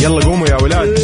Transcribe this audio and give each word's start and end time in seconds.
يلا 0.00 0.24
قوموا 0.24 0.48
يا 0.48 0.56
ولاد. 0.62 0.98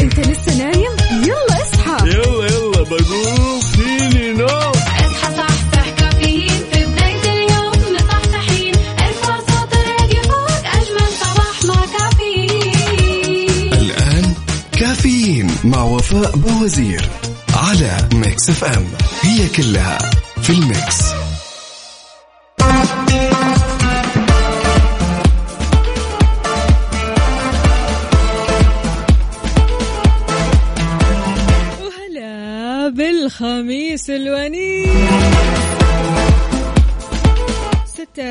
انت 0.00 0.20
لسه 0.20 0.58
نايم؟ 0.58 0.92
يلا 1.24 1.62
اصحى. 1.62 2.08
يلا 2.08 2.46
يلا 2.46 2.82
بقوم. 2.82 3.60
فيني 3.60 4.32
نوم. 4.32 4.46
اصحى 4.46 5.36
صحصح 5.36 5.88
كافيين 5.98 6.60
في 6.72 6.84
بداية 6.84 7.32
اليوم. 7.32 7.72
مصحصحين 7.94 8.74
ارفع 8.98 9.38
صوت 9.38 9.72
الراديو 9.72 10.22
فوق. 10.22 10.64
أجمل 10.66 11.08
صباح 11.20 11.64
مع 11.64 11.86
كافيين. 11.98 13.72
الآن 13.72 14.34
كافيين 14.72 15.50
مع 15.64 15.82
وفاء 15.82 16.36
بوزير 16.36 17.08
على 17.54 18.08
Mix 18.14 18.50
FM. 18.50 18.84
هي 19.22 19.48
كلها 19.48 19.98
في 20.42 20.50
ال 20.50 20.61
Mix. 20.61 21.07
بالخميس 34.07 34.09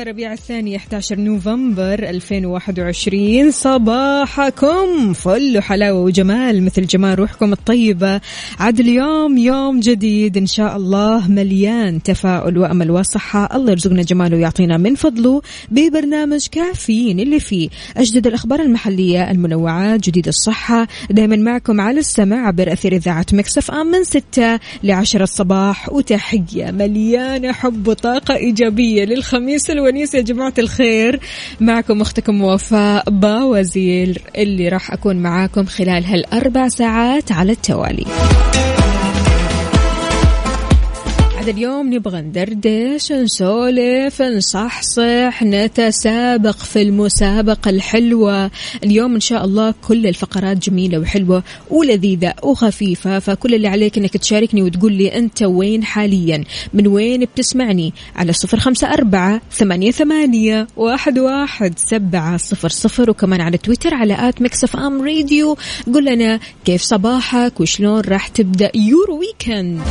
ربيع 0.02 0.32
الثاني 0.32 0.76
11 0.76 1.20
نوفمبر 1.20 1.98
2021 1.98 3.50
صباحكم 3.50 5.12
فل 5.12 5.58
وحلاوة 5.58 6.00
وجمال 6.00 6.62
مثل 6.62 6.86
جمال 6.86 7.18
روحكم 7.18 7.52
الطيبة. 7.52 8.20
عاد 8.58 8.80
اليوم 8.80 9.38
يوم 9.38 9.80
جديد 9.80 10.36
إن 10.36 10.46
شاء 10.46 10.76
الله 10.76 11.28
مليان 11.28 12.02
تفاؤل 12.02 12.58
وأمل 12.58 12.90
وصحة. 12.90 13.56
الله 13.56 13.70
يرزقنا 13.70 14.02
جماله 14.02 14.36
ويعطينا 14.36 14.76
من 14.76 14.94
فضله 14.94 15.42
ببرنامج 15.70 16.46
كافيين 16.46 17.20
اللي 17.20 17.40
فيه 17.40 17.68
أجدد 17.96 18.26
الأخبار 18.26 18.60
المحلية 18.60 19.30
المنوعات 19.30 20.00
جديد 20.00 20.28
الصحة. 20.28 20.88
دائما 21.10 21.36
معكم 21.36 21.80
على 21.80 21.98
السمع 21.98 22.46
عبر 22.46 22.72
أثير 22.72 22.92
إذاعة 22.92 23.26
مكسف 23.32 23.70
أم 23.70 23.86
من 23.86 24.04
6 24.04 24.60
ل 24.82 24.90
10 24.90 25.22
الصباح. 25.22 25.92
وتحية 25.92 26.70
مليانة 26.70 27.52
حب 27.52 27.88
وطاقة 27.88 28.36
إيجابية 28.36 29.04
للخميس 29.04 29.70
الونيس 29.88 30.14
يا 30.14 30.20
جماعة 30.20 30.54
الخير. 30.58 31.20
معكم 31.60 32.00
أختكم 32.00 32.42
وفاء 32.42 33.10
باوزير 33.10 34.22
اللي 34.36 34.68
راح 34.68 34.92
أكون 34.92 35.16
معاكم 35.16 35.64
خلال 35.66 36.04
هالأربع 36.04 36.68
ساعات 36.68 37.32
على 37.32 37.52
التوالي. 37.52 38.04
عاد 41.48 41.56
اليوم 41.56 41.94
نبغى 41.94 42.20
ندردش 42.20 43.12
نسولف 43.12 44.22
نصحصح 44.22 45.42
نتسابق 45.42 46.56
في 46.56 46.82
المسابقة 46.82 47.70
الحلوة. 47.70 48.50
اليوم 48.84 49.14
إن 49.14 49.20
شاء 49.20 49.44
الله 49.44 49.74
كل 49.88 50.06
الفقرات 50.06 50.56
جميلة 50.56 50.98
وحلوة 50.98 51.42
ولذيذة 51.70 52.34
وخفيفة 52.42 53.18
فكل 53.18 53.54
اللي 53.54 53.68
عليك 53.68 53.98
إنك 53.98 54.16
تشاركني 54.16 54.62
وتقول 54.62 54.92
لي 54.92 55.18
أنت 55.18 55.42
وين 55.42 55.84
حاليا؟ 55.84 56.44
من 56.74 56.86
وين 56.86 57.20
بتسمعني؟ 57.24 57.92
على 58.16 58.32
صفر 58.32 58.58
خمسة 58.58 58.92
أربعة 58.92 59.40
ثمانية, 59.52 59.90
ثمانية 59.90 60.66
واحد, 60.76 61.18
واحد 61.18 61.78
سبعة 61.78 62.36
صفر 62.36 62.68
صفر 62.68 63.10
وكمان 63.10 63.40
على 63.40 63.58
تويتر 63.58 63.94
على 63.94 64.28
at 64.28 64.42
Mix 64.42 64.64
FM 64.64 65.02
Radio. 65.02 65.56
قول 65.94 66.04
لنا 66.04 66.40
كيف 66.64 66.82
صباحك 66.82 67.60
وشلون 67.60 68.00
راح 68.00 68.28
تبدأ 68.28 68.70
your 68.74 69.18
weekend 69.18 69.82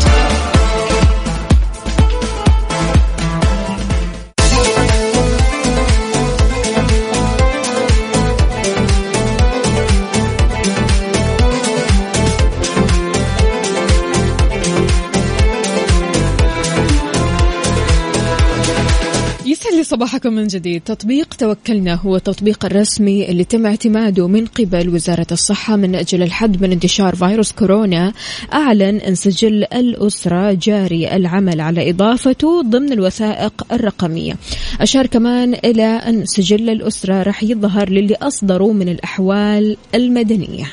صباحكم 19.97 20.33
من 20.33 20.47
جديد 20.47 20.81
تطبيق 20.81 21.33
توكلنا 21.33 21.93
هو 21.93 22.15
التطبيق 22.15 22.65
الرسمي 22.65 23.29
اللي 23.29 23.43
تم 23.43 23.65
اعتماده 23.65 24.27
من 24.27 24.45
قبل 24.45 24.89
وزارة 24.89 25.27
الصحة 25.31 25.75
من 25.75 25.95
أجل 25.95 26.23
الحد 26.23 26.61
من 26.61 26.71
انتشار 26.71 27.15
فيروس 27.15 27.51
كورونا. 27.51 28.13
أعلن 28.53 28.97
أن 28.97 29.15
سجل 29.15 29.63
الأسرة 29.63 30.53
جاري 30.53 31.15
العمل 31.15 31.61
على 31.61 31.89
إضافته 31.89 32.61
ضمن 32.61 32.93
الوثائق 32.93 33.53
الرقمية. 33.71 34.35
أشار 34.81 35.07
كمان 35.07 35.53
إلى 35.53 35.85
أن 35.85 36.25
سجل 36.25 36.69
الأسرة 36.69 37.23
راح 37.23 37.43
يظهر 37.43 37.89
للي 37.89 38.15
أصدروا 38.15 38.73
من 38.73 38.89
الأحوال 38.89 39.77
المدنية. 39.95 40.65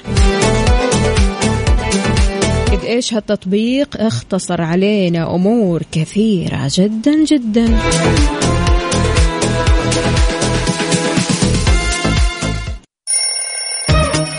قد 2.72 2.84
إيش 2.84 3.14
هالتطبيق؟ 3.14 4.00
اختصر 4.00 4.62
علينا 4.62 5.34
أمور 5.34 5.82
كثيرة 5.92 6.70
جدا 6.74 7.24
جدا. 7.24 7.78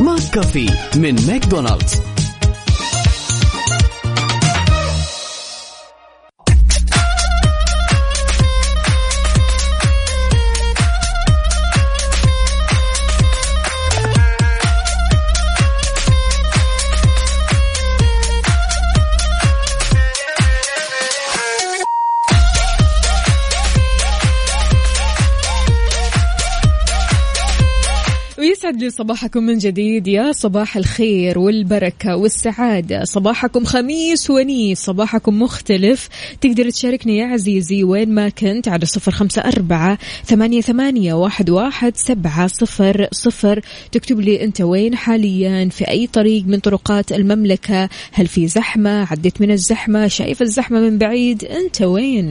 ماك 0.00 0.30
كافي 0.34 0.66
من 0.96 1.16
ماكدونالدز. 1.26 2.17
ويسعد 28.68 28.82
لي 28.82 28.90
صباحكم 28.90 29.42
من 29.42 29.58
جديد. 29.58 30.08
يا 30.08 30.32
صباح 30.32 30.76
الخير 30.76 31.38
والبركة 31.38 32.16
والسعادة. 32.16 33.04
صباحكم 33.04 33.64
خميس 33.64 34.30
ونيس. 34.30 34.78
صباحكم 34.80 35.42
مختلف. 35.42 36.08
تقدر 36.40 36.70
تشاركني 36.70 37.18
يا 37.18 37.26
عزيزي 37.26 37.84
وين 37.84 38.14
ما 38.14 38.28
كنت 38.28 38.68
على 38.68 38.86
صفر 38.86 39.12
خمسة 39.12 39.42
أربعة 39.42 39.98
ثمانية, 40.24 40.60
ثمانية 40.60 41.14
واحد, 41.14 41.50
واحد 41.50 41.96
سبعة 41.96 42.46
صفر 42.46 43.08
صفر. 43.12 43.60
تكتب 43.92 44.20
لي 44.20 44.44
أنت 44.44 44.60
وين 44.60 44.96
حاليا؟ 44.96 45.68
في 45.68 45.88
أي 45.88 46.06
طريق 46.06 46.44
من 46.46 46.58
طرقات 46.58 47.12
المملكة؟ 47.12 47.88
هل 48.12 48.26
في 48.26 48.48
زحمة؟ 48.48 49.06
عديت 49.10 49.40
من 49.40 49.50
الزحمة؟ 49.50 50.08
شايف 50.08 50.42
الزحمة 50.42 50.80
من 50.80 50.98
بعيد؟ 50.98 51.44
أنت 51.44 51.82
وين؟ 51.82 52.30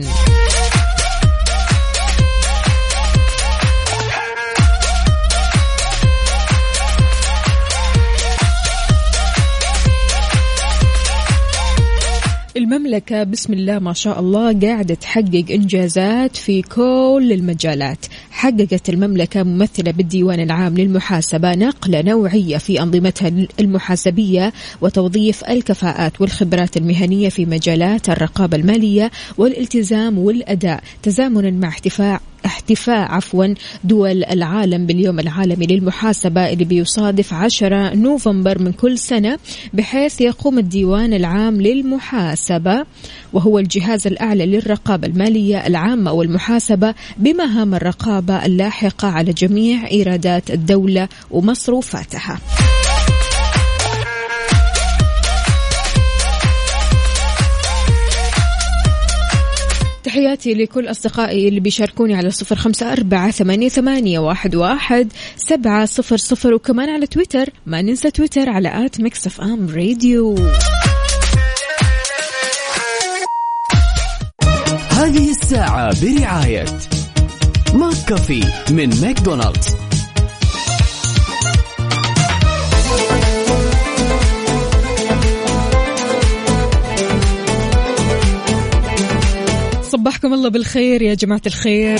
المملكة 12.88 13.24
بسم 13.24 13.52
الله 13.52 13.78
ما 13.78 13.92
شاء 13.92 14.20
الله 14.20 14.60
قاعدة 14.60 14.94
تحقق 14.94 15.44
إنجازات 15.50 16.36
في 16.36 16.62
كل 16.62 17.28
المجالات. 17.32 18.06
حققت 18.30 18.88
المملكة 18.88 19.42
ممثلة 19.42 19.90
بالديوان 19.90 20.40
العام 20.40 20.74
للمحاسبة 20.74 21.54
نقلة 21.54 22.02
نوعية 22.02 22.56
في 22.56 22.82
أنظمتها 22.82 23.32
المحاسبية 23.60 24.52
وتوظيف 24.80 25.44
الكفاءات 25.44 26.20
والخبرات 26.20 26.76
المهنية 26.76 27.28
في 27.28 27.46
مجالات 27.46 28.08
الرقابة 28.10 28.56
المالية 28.56 29.10
والالتزام 29.38 30.18
والأداء. 30.18 30.82
تزامنا 31.02 31.50
مع 31.50 31.68
احتفاء 31.68 32.20
احتفاء 32.46 33.12
عفوا 33.12 33.54
دول 33.84 34.24
العالم 34.24 34.86
باليوم 34.86 35.20
العالمي 35.20 35.66
للمحاسبة 35.66 36.52
اللي 36.52 36.64
بيصادف 36.64 37.34
10 37.34 37.94
نوفمبر 37.94 38.62
من 38.62 38.72
كل 38.72 38.98
سنة 38.98 39.38
بحيث 39.74 40.20
يقوم 40.20 40.58
الديوان 40.58 41.12
العام 41.12 41.60
للمحاسبة 41.60 42.84
وهو 43.32 43.58
الجهاز 43.58 44.06
الأعلى 44.06 44.46
للرقابة 44.46 45.06
المالية 45.06 45.66
العامة 45.66 46.12
والمحاسبة 46.12 46.94
بمهام 47.16 47.74
الرقابة 47.74 48.46
اللاحقة 48.46 49.08
على 49.08 49.32
جميع 49.32 49.90
إيرادات 49.90 50.50
الدولة 50.50 51.08
ومصروفاتها. 51.30 52.38
تحياتي 60.08 60.54
لكل 60.54 60.90
أصدقائي 60.90 61.48
اللي 61.48 61.60
بيشاركوني 61.60 62.14
على 62.14 62.30
صفر 62.30 62.56
خمسة 62.56 62.92
أربعة 62.92 63.30
ثمانية, 63.30 63.68
ثمانية 63.68 64.18
واحد, 64.18 64.54
واحد 64.54 65.12
سبعة 65.36 65.84
صفر 65.84 66.16
صفر 66.16 66.54
وكمان 66.54 66.88
على 66.88 67.06
تويتر. 67.06 67.50
ما 67.66 67.82
ننسى 67.82 68.10
تويتر 68.10 68.50
على 68.50 68.86
at 68.86 69.00
Mix 69.00 69.26
FM 69.26 69.68
Radio. 69.68 70.34
هذه 74.90 75.30
الساعة 75.30 75.94
برعاية 76.02 76.64
McCafé 77.74 78.44
من 78.70 79.00
ماكدونالدز. 79.00 79.87
صبحكم 89.98 90.34
الله 90.34 90.48
بالخير 90.48 91.02
يا 91.02 91.14
جماعة 91.14 91.42
الخير. 91.46 91.98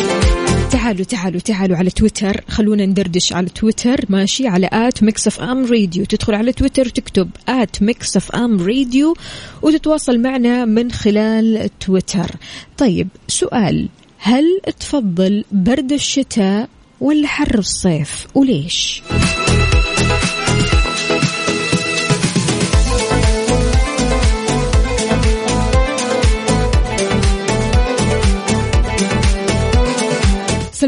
تعالوا 0.70 1.04
تعالوا 1.04 1.40
تعالوا 1.40 1.76
على 1.76 1.90
تويتر. 1.90 2.40
خلونا 2.48 2.86
ندردش 2.86 3.32
على 3.32 3.48
تويتر 3.48 4.04
ماشي؟ 4.08 4.48
على 4.48 4.68
at 4.72 5.02
Mix 5.02 5.26
FM 5.26 5.66
Radio. 5.66 6.04
تدخل 6.04 6.34
على 6.34 6.52
تويتر 6.52 6.86
وتكتب 6.86 7.30
at 7.48 7.82
Mix 7.82 8.16
FM 8.16 8.60
Radio 8.66 9.16
وتتواصل 9.62 10.18
معنا 10.18 10.64
من 10.64 10.92
خلال 10.92 11.70
تويتر. 11.80 12.30
طيب 12.76 13.08
سؤال. 13.28 13.88
هل 14.18 14.44
تفضل 14.80 15.44
برد 15.52 15.92
الشتاء 15.92 16.68
ولا 17.00 17.26
حر 17.26 17.58
الصيف؟ 17.58 18.26
وليش؟ 18.34 19.02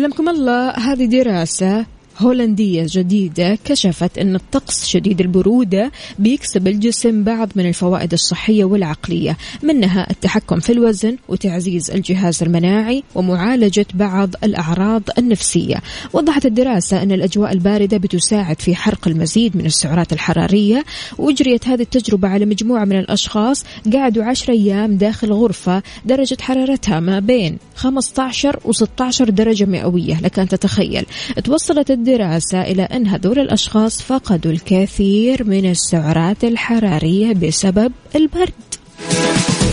سلمكم 0.00 0.28
الله 0.28 0.70
هذه 0.70 1.04
دراسة 1.04 1.86
هولندية 2.20 2.86
جديدة 2.88 3.58
كشفت 3.64 4.18
أن 4.18 4.34
الطقس 4.34 4.86
شديد 4.86 5.20
البرودة 5.20 5.92
بيكسب 6.18 6.68
الجسم 6.68 7.24
بعض 7.24 7.48
من 7.56 7.66
الفوائد 7.66 8.12
الصحية 8.12 8.64
والعقلية 8.64 9.36
منها 9.62 10.10
التحكم 10.10 10.60
في 10.60 10.72
الوزن 10.72 11.16
وتعزيز 11.28 11.90
الجهاز 11.90 12.42
المناعي 12.42 13.02
ومعالجة 13.14 13.86
بعض 13.94 14.30
الأعراض 14.44 15.02
النفسية. 15.18 15.76
وضحت 16.12 16.46
الدراسة 16.46 17.02
أن 17.02 17.12
الأجواء 17.12 17.52
الباردة 17.52 17.96
بتساعد 17.96 18.60
في 18.60 18.74
حرق 18.74 19.08
المزيد 19.08 19.56
من 19.56 19.66
السعرات 19.66 20.12
الحرارية 20.12 20.84
وأجريت 21.18 21.68
هذه 21.68 21.82
التجربة 21.82 22.28
على 22.28 22.46
مجموعة 22.46 22.84
من 22.84 22.98
الأشخاص 22.98 23.64
قعدوا 23.92 24.24
عشر 24.24 24.52
أيام 24.52 24.96
داخل 24.96 25.32
غرفة 25.32 25.82
درجة 26.04 26.36
حرارتها 26.40 27.00
ما 27.00 27.18
بين 27.18 27.58
15 27.74 28.60
و 28.64 28.72
16 28.72 29.30
درجة 29.30 29.64
مئوية 29.64 30.20
لك 30.20 30.38
أن 30.38 30.48
تتخيل. 30.48 31.06
توصلت 31.44 31.90
الدراسة 31.90 32.09
إلى 32.62 32.82
أن 32.82 33.06
هذول 33.06 33.38
الأشخاص 33.38 34.02
فقدوا 34.02 34.52
الكثير 34.52 35.44
من 35.44 35.70
السعرات 35.70 36.44
الحرارية 36.44 37.32
بسبب 37.32 37.92
البرد. 38.16 39.69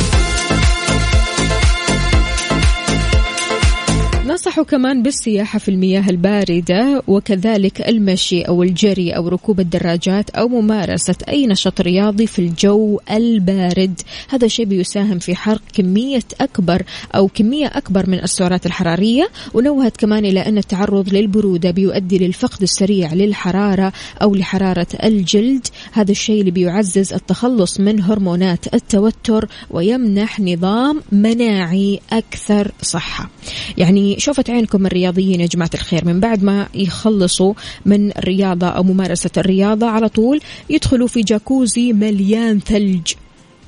نصحوا 4.37 4.63
كمان 4.63 5.03
بالسياحة 5.03 5.59
في 5.59 5.69
المياه 5.71 6.09
الباردة 6.09 7.03
وكذلك 7.07 7.89
المشي 7.89 8.41
أو 8.41 8.63
الجري 8.63 9.11
أو 9.11 9.27
ركوب 9.27 9.59
الدراجات 9.59 10.29
أو 10.29 10.47
ممارسة 10.47 11.15
أي 11.29 11.47
نشاط 11.47 11.81
رياضي 11.81 12.27
في 12.27 12.39
الجو 12.39 12.99
البارد. 13.11 14.01
هذا 14.29 14.45
الشيء 14.45 14.65
بيساهم 14.65 15.19
في 15.19 15.35
حرق 15.35 15.61
كمية 15.73 16.23
أكبر 16.41 16.83
أو 17.15 17.27
كمية 17.27 17.67
أكبر 17.67 18.09
من 18.09 18.23
السعرات 18.23 18.65
الحرارية 18.65 19.29
ونوهت 19.53 19.97
كمان 19.97 20.25
إلى 20.25 20.39
أن 20.39 20.57
التعرض 20.57 21.13
للبرودة 21.13 21.71
بيؤدي 21.71 22.17
للفقد 22.17 22.61
السريع 22.61 23.13
للحرارة 23.13 23.93
أو 24.21 24.35
لحرارة 24.35 24.87
الجلد. 25.03 25.67
هذا 25.91 26.11
الشيء 26.11 26.39
اللي 26.39 26.51
بيعزز 26.51 27.13
التخلص 27.13 27.79
من 27.79 28.01
هرمونات 28.01 28.73
التوتر 28.73 29.47
ويمنح 29.69 30.39
نظام 30.39 31.01
مناعي 31.11 31.99
أكثر 32.11 32.71
صحة. 32.81 33.29
يعني 33.77 34.19
شوفت 34.27 34.49
عينكم 34.49 34.85
الرياضيين 34.85 35.41
يا 35.41 35.45
جماعة 35.45 35.69
الخير. 35.73 36.05
من 36.05 36.19
بعد 36.19 36.43
ما 36.43 36.67
يخلصوا 36.73 37.53
من 37.85 38.17
الرياضة 38.17 38.67
أو 38.67 38.83
ممارسة 38.83 39.29
الرياضة 39.37 39.87
على 39.87 40.09
طول 40.09 40.39
يدخلوا 40.69 41.07
في 41.07 41.21
جاكوزي 41.21 41.93
مليان 41.93 42.59
ثلج. 42.59 43.13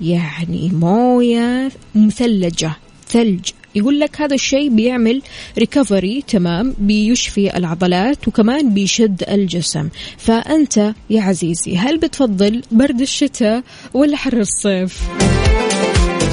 يعني 0.01 0.71
موية 0.73 1.71
مثلجة 1.95 2.71
ثلج. 3.07 3.49
يقول 3.75 3.99
لك 3.99 4.21
هذا 4.21 4.35
الشيء 4.35 4.69
بيعمل 4.69 5.21
recovery 5.57 6.23
تمام 6.27 6.75
بيشفي 6.79 7.57
العضلات 7.57 8.27
وكمان 8.27 8.73
بيشد 8.73 9.23
الجسم. 9.29 9.89
فأنت 10.17 10.93
يا 11.09 11.21
عزيزي 11.21 11.77
هل 11.77 11.97
بتفضل 11.97 12.61
برد 12.71 13.01
الشتاء 13.01 13.63
ولا 13.93 14.17
حر 14.17 14.39
الصيف؟ 14.39 15.03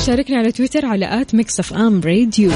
شاركنا 0.07 0.39
على 0.39 0.53
تويتر 0.53 0.87
على 0.87 1.21
at 1.21 1.35
Mix 1.35 1.61
FM 1.61 2.01
Radio 2.01 2.51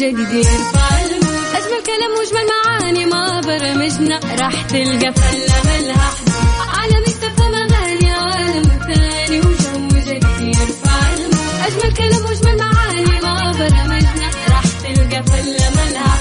وجو 0.00 0.10
جديد. 0.10 0.46
يرفع 0.46 1.00
المود 1.00 1.44
أجمل 1.56 1.82
كلام 1.86 2.12
وأجمل 2.18 2.46
معاني 2.50 3.06
ما 3.06 3.40
برمجنا. 3.40 4.20
راح 4.40 4.62
تلقى 4.62 5.12
فله 5.12 5.56
ملها 5.64 6.10
حدود. 6.16 6.34
عالم 6.78 7.04
ثاني 8.86 9.38
وجو 9.40 9.88
جديد 9.88 10.56
أجمل 11.66 11.92
كلام 11.96 12.24
وأجمل 12.24 12.56
معاني 12.58 13.20
ما 13.20 13.52
برمجنا. 13.52 14.30
راح 14.48 14.64
تلقى 14.82 15.22
فله 15.22 15.70
ملها 15.76 16.19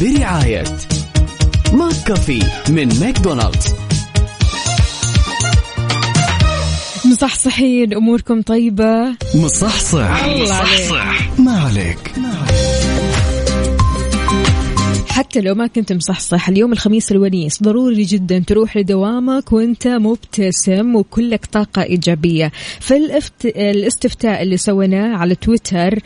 برعاية 0.00 0.64
McCafé 1.72 2.42
من 2.68 3.00
ماكدونالدز. 3.00 3.74
مصحصحين 7.04 7.94
أموركم 7.94 8.42
طيبة؟ 8.42 9.16
مصحصح. 9.34 10.22
عليك. 10.24 10.92
ما 11.38 11.60
عليك. 11.60 12.11
حتى 15.12 15.40
لو 15.40 15.54
ما 15.54 15.66
كنت 15.66 15.92
مصحصح 15.92 16.48
اليوم 16.48 16.72
الخميس 16.72 17.12
الونيس 17.12 17.62
ضروري 17.62 18.02
جدا 18.02 18.38
تروح 18.38 18.76
لدوامك 18.76 19.52
وأنت 19.52 19.88
مبتسم 19.88 20.96
وكلك 20.96 21.46
طاقة 21.46 21.82
إيجابية. 21.82 22.52
في 22.80 22.96
الافت... 22.96 23.46
الاستفتاء 23.46 24.42
اللي 24.42 24.56
سويناه 24.56 25.16
على 25.16 25.34
تويتر 25.34 25.98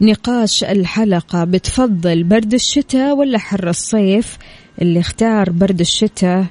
نقاش 0.00 0.64
الحلقة 0.64 1.44
بتفضل 1.44 2.24
برد 2.24 2.54
الشتاء 2.54 3.16
ولا 3.16 3.38
حر 3.38 3.68
الصيف؟ 3.68 4.38
اللي 4.82 5.00
اختار 5.00 5.50
برد 5.50 5.80
الشتاء 5.80 6.44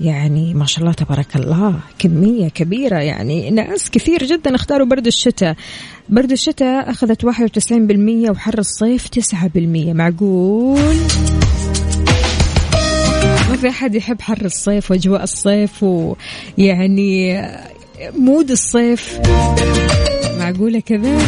يعني 0.00 0.54
ما 0.54 0.66
شاء 0.66 0.80
الله 0.80 0.92
تبارك 0.92 1.36
الله 1.36 1.74
كمية 1.98 2.48
كبيرة 2.48 2.98
يعني. 2.98 3.50
ناس 3.50 3.90
كثير 3.90 4.24
جدا 4.24 4.54
اختاروا 4.54 4.86
برد 4.86 5.06
الشتاء. 5.06 5.56
برد 6.08 6.32
الشتاء 6.32 6.90
أخذت 6.90 7.26
91% 7.26 8.30
وحر 8.30 8.58
الصيف 8.58 9.08
9% 9.08 9.92
معقول؟ 9.92 10.80
ما 13.50 13.56
في 13.60 13.68
أحد 13.68 13.94
يحب 13.94 14.20
حر 14.20 14.44
الصيف 14.44 14.90
وأجواء 14.90 15.22
الصيف 15.22 15.82
ويعني 15.82 17.42
mood 18.18 18.50
الصيف. 18.50 19.18
معقولة 20.38 20.80
كذا؟ 20.80 21.18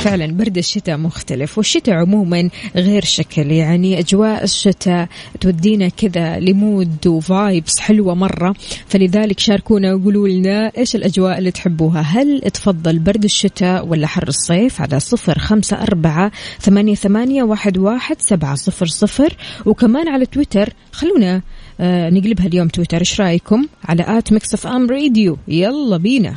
فعلا 0.00 0.26
برد 0.26 0.58
الشتاء 0.58 0.96
مختلف 0.96 1.58
والشتاء 1.58 1.94
عموما 1.94 2.50
غير 2.76 3.04
شكل. 3.04 3.50
يعني 3.50 3.98
أجواء 3.98 4.44
الشتاء 4.44 5.08
تودينا 5.40 5.88
كذا 5.88 6.38
ل 6.38 6.52
mood 6.52 7.06
و 7.06 7.18
vibes 7.18 7.78
حلوة 7.78 8.14
مرة. 8.14 8.54
فلذلك 8.86 9.40
شاركونا 9.40 9.94
وقولوا 9.94 10.28
لنا 10.28 10.72
إيش 10.78 10.96
الأجواء 10.96 11.38
اللي 11.38 11.50
تحبوها. 11.50 12.00
هل 12.00 12.40
تفضل 12.40 12.98
برد 12.98 13.24
الشتاء 13.24 13.86
ولا 13.86 14.06
حر 14.06 14.28
الصيف؟ 14.28 14.80
على 14.80 15.00
صفر 15.00 15.38
خمسة 15.38 15.82
أربعة 15.82 16.32
ثمانية, 16.60 16.94
ثمانية 16.94 17.42
واحد, 17.42 17.78
واحد 17.78 18.16
سبعة 18.20 18.54
صفر 18.54 18.86
صفر. 18.86 19.36
وكمان 19.66 20.08
على 20.08 20.26
تويتر 20.26 20.72
خلونا 20.92 21.42
آه 21.80 22.10
نقلبها 22.10 22.46
اليوم 22.46 22.68
تويتر. 22.68 22.98
إيش 22.98 23.20
رأيكم؟ 23.20 23.66
على 23.84 24.04
at 24.18 24.32
Mix 24.32 24.54
FM 24.54 24.90
Radio. 24.90 25.38
يلا 25.48 25.96
بينا. 25.96 26.36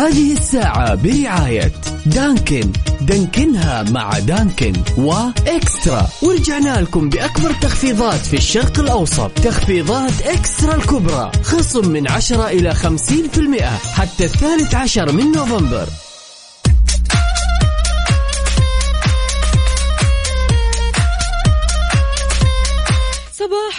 هذه 0.00 0.32
الساعة 0.32 0.94
برعاية 0.94 1.72
دانكن. 2.06 2.72
دانكنها 3.00 3.82
مع 3.82 4.18
دانكن 4.18 4.72
وإكسترا. 4.96 6.08
ورجعنا 6.22 6.80
لكم 6.80 7.08
بأكبر 7.08 7.52
تخفيضات 7.52 8.26
في 8.26 8.36
الشرق 8.36 8.80
الأوسط. 8.80 9.30
تخفيضات 9.30 10.22
إكسترا 10.22 10.74
الكبرى. 10.74 11.32
خصم 11.42 11.88
من 11.88 12.10
10 12.10 12.48
إلى 12.48 12.74
50% 12.74 13.78
حتى 13.94 14.24
الثالث 14.24 14.74
عشر 14.74 15.12
من 15.12 15.32
نوفمبر. 15.32 15.88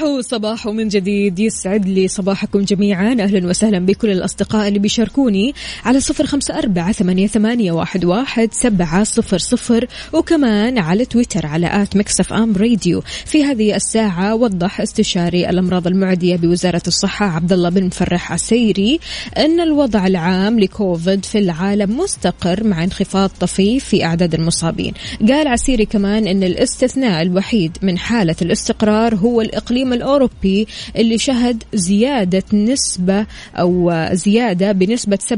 صباحو 0.02 0.22
صباحو 0.22 0.72
من 0.72 0.88
جديد. 0.88 1.40
يسعد 1.40 1.86
لي 1.86 2.08
صباحكم 2.08 2.60
جميعا. 2.62 3.12
أهلا 3.20 3.48
وسهلا 3.48 3.80
بكل 3.80 4.10
الأصدقاء 4.10 4.68
اللي 4.68 4.80
بيشاركوني 4.80 5.54
على 5.86 6.00
صفر 6.00 6.26
خمسة 6.26 6.58
أربعة 6.58 6.92
ثمانية, 7.28 7.72
واحد 7.72 8.54
سبعة 8.54 9.04
صفر 9.04 9.38
صفر 9.38 9.88
وكمان 10.14 10.78
على 10.78 11.06
تويتر 11.06 11.46
على 11.46 11.84
at 11.84 11.96
Mix 11.96 12.34
FM 12.34 12.56
Radio. 12.56 13.02
في 13.26 13.44
هذه 13.44 13.76
الساعة 13.76 14.36
وضح 14.36 14.82
استشاري 14.82 15.50
الأمراض 15.50 15.88
المعدية 15.88 16.36
بوزارة 16.36 16.84
الصحة 16.88 17.26
عبد 17.26 17.54
الله 17.54 17.70
بن 17.70 17.86
مفرح 17.86 18.32
عسيري 18.32 19.00
أن 19.38 19.60
الوضع 19.60 20.08
العام 20.08 20.60
لكوفيد 20.60 21.26
في 21.26 21.38
العالم 21.38 21.98
مستقر 21.98 22.64
مع 22.64 22.84
انخفاض 22.84 23.30
طفيف 23.40 23.86
في 23.86 24.06
أعداد 24.06 24.34
المصابين. 24.34 24.94
قال 25.28 25.48
عسيري 25.48 25.86
كمان 25.86 26.28
أن 26.28 26.44
الاستثناء 26.44 27.22
الوحيد 27.22 27.78
من 27.82 27.98
حالة 27.98 28.36
الاستقرار 28.42 29.16
هو 29.16 29.42
الإقليم 29.42 29.91
الأوروبي 29.94 30.68
اللي 30.96 31.18
شهد 31.18 31.64
زيادة 31.74 32.44
نسبة 32.54 33.26
أو 33.56 33.94
زيادة 34.14 34.72
بنسبة 34.72 35.20
7% 35.30 35.34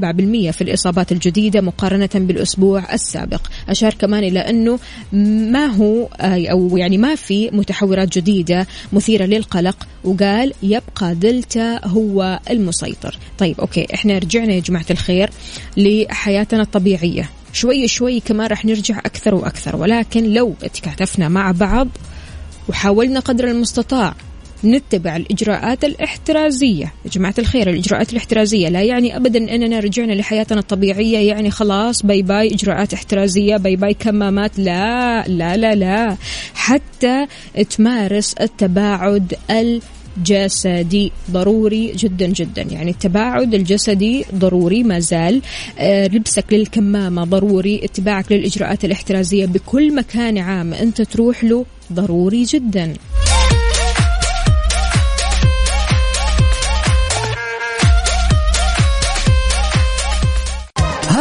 في 0.52 0.62
الإصابات 0.62 1.12
الجديدة 1.12 1.62
مقارنة 1.62 2.10
بالأسبوع 2.16 2.94
السابق. 2.94 3.42
أشار 3.70 3.94
كمان 3.94 4.24
إلى 4.24 4.40
أنه 4.40 4.80
ما 5.52 5.66
هو 5.66 6.08
أو 6.22 6.78
يعني 6.78 6.98
ما 6.98 7.16
في 7.16 7.50
متحورات 7.52 8.18
جديدة 8.18 8.68
مثيرة 8.94 9.26
للقلق 9.26 9.88
وقال 10.04 10.54
يبقى 10.64 11.16
دلتا 11.16 11.88
هو 11.88 12.40
المسيطر. 12.50 13.18
طيب 13.38 13.60
okay 13.60 13.88
إحنا 13.94 14.18
رجعنا 14.18 14.54
يا 14.54 14.60
جماعة 14.60 14.86
الخير 14.92 15.30
لحياتنا 15.78 16.62
الطبيعية. 16.62 17.30
شوي 17.54 17.88
شوي 17.88 18.20
كمان 18.20 18.48
رح 18.48 18.66
نرجع 18.66 19.00
أكثر 19.00 19.36
وأكثر 19.36 19.76
ولكن 19.76 20.34
لو 20.34 20.56
تكاتفنا 20.74 21.30
مع 21.30 21.52
بعض 21.52 21.88
وحاولنا 22.70 23.20
قدر 23.20 23.48
المستطاع 23.48 24.16
نتبع 24.66 25.16
الإجراءات 25.16 25.86
الإحترازية. 25.86 26.94
يا 27.06 27.10
جماعة 27.12 27.34
الخير 27.40 27.70
الإجراءات 27.70 28.12
الإحترازية 28.12 28.70
لا 28.70 28.82
يعني 28.82 29.18
أبدا 29.18 29.56
أننا 29.56 29.80
رجعنا 29.80 30.14
لحياتنا 30.14 30.60
الطبيعية 30.60 31.28
يعني 31.28 31.52
خلاص 31.52 32.06
bye 32.06 32.22
bye 32.22 32.54
إجراءات 32.54 32.94
إحترازية 32.94 33.58
bye 33.58 33.76
bye 33.76 33.94
كمامات. 33.94 34.60
لا 34.60 35.24
لا 35.28 35.58
لا 35.58 35.76
لا. 35.76 36.18
حتى 36.56 37.28
تمارس 37.70 38.34
التباعد 38.34 39.34
الجسدي 39.50 41.12
ضروري 41.32 41.92
جدا 41.92 42.28
جدا. 42.28 42.62
يعني 42.62 42.92
التباعد 42.92 43.54
الجسدي 43.54 44.26
ضروري 44.36 44.84
ما 44.84 45.00
زال. 45.00 45.42
آه، 45.80 46.08
لبسك 46.08 46.46
للكمامة 46.52 47.24
ضروري 47.24 47.82
اتباعك 47.84 48.32
للإجراءات 48.32 48.86
الإحترازية 48.86 49.46
بكل 49.46 49.96
مكان 49.96 50.38
عام. 50.38 50.74
أنت 50.74 51.02
تروح 51.02 51.44
له 51.44 51.66
ضروري 51.94 52.44
جدا. 52.44 52.94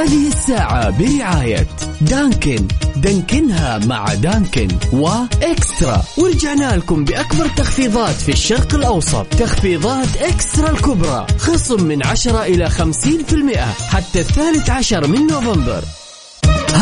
هذه 0.02 0.28
الساعة 0.28 0.90
برعاية 0.90 1.66
دانكن. 2.00 2.68
دانكنها 2.96 3.78
مع 3.78 4.14
دانكن 4.14 4.68
وإكسترا. 4.92 6.02
ورجعنا 6.18 6.76
لكم 6.76 7.04
بأكبر 7.04 7.48
تخفيضات 7.48 8.14
في 8.14 8.32
الشرق 8.32 8.74
الأوسط. 8.74 9.26
تخفيضات 9.26 10.16
إكسترا 10.16 10.70
الكبرى. 10.70 11.26
خصم 11.38 11.84
من 11.84 12.06
10 12.06 12.42
إلى 12.42 12.70
50% 12.70 13.58
حتى 13.88 14.20
الثالث 14.20 14.70
عشر 14.70 15.06
من 15.06 15.26
نوفمبر. 15.26 15.84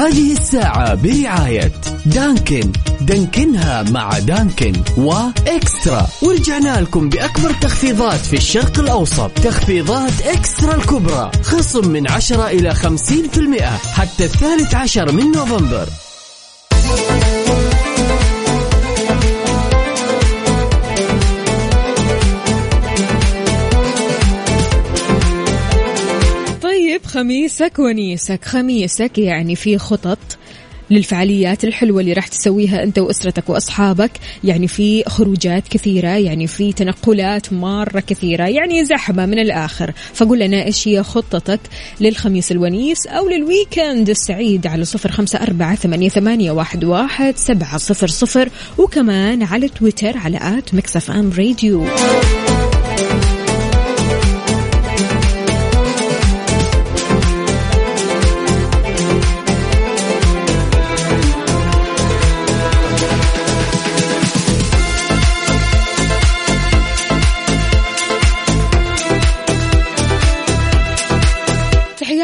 هذه 0.00 0.32
الساعة 0.32 0.94
برعاية 0.94 1.72
دانكن. 2.06 2.72
دانكنها 3.00 3.82
مع 3.82 4.18
دانكن 4.18 4.72
وإكسترا. 4.96 6.06
ورجعنا 6.22 6.80
لكم 6.80 7.08
بأكبر 7.08 7.52
تخفيضات 7.52 8.20
في 8.20 8.36
الشرق 8.36 8.78
الأوسط. 8.78 9.30
تخفيضات 9.30 10.22
إكسترا 10.22 10.74
الكبرى. 10.74 11.30
خصم 11.42 11.88
من 11.88 12.10
10 12.10 12.46
إلى 12.46 12.74
50% 12.74 13.78
حتى 13.94 14.24
الثالث 14.24 14.74
عشر 14.74 15.12
من 15.12 15.32
نوفمبر. 15.32 15.88
خميسك 27.10 27.78
ونيسك. 27.78 28.44
خميسك 28.44 29.18
يعني 29.18 29.56
في 29.56 29.78
خطط 29.78 30.18
للفعاليات 30.90 31.64
الحلوة 31.64 32.00
اللي 32.00 32.12
راح 32.12 32.26
تسويها 32.26 32.82
أنت 32.82 32.98
وأسرتك 32.98 33.48
وأصحابك. 33.48 34.10
يعني 34.44 34.68
في 34.68 35.04
خروجات 35.04 35.68
كثيرة 35.68 36.08
يعني 36.08 36.46
في 36.46 36.72
تنقلات 36.72 37.52
مرة 37.52 38.00
كثيرة 38.00 38.48
يعني 38.48 38.84
زحمة 38.84 39.26
من 39.26 39.38
الآخر. 39.38 39.92
فقول 40.14 40.38
لنا 40.38 40.64
إيش 40.64 40.88
هي 40.88 41.02
خطتك 41.02 41.60
للخميس 42.00 42.52
الونيس 42.52 43.06
أو 43.06 43.28
لل 43.28 43.47
weekend 43.47 44.10
السعيد 44.10 44.66
على 44.66 44.84
صفر 44.84 45.10
خمسة 45.10 45.42
أربعة 45.42 45.74
ثمانية, 46.08 46.50
واحد, 46.50 46.84
واحد 46.84 47.36
سبعة 47.36 47.78
صفر 47.78 48.06
صفر. 48.06 48.48
وكمان 48.78 49.42
على 49.42 49.68
تويتر 49.68 50.18
على 50.18 50.38
at 50.58 50.74
Mix 50.74 51.10
FM 51.10 51.32
Radio. 51.38 51.86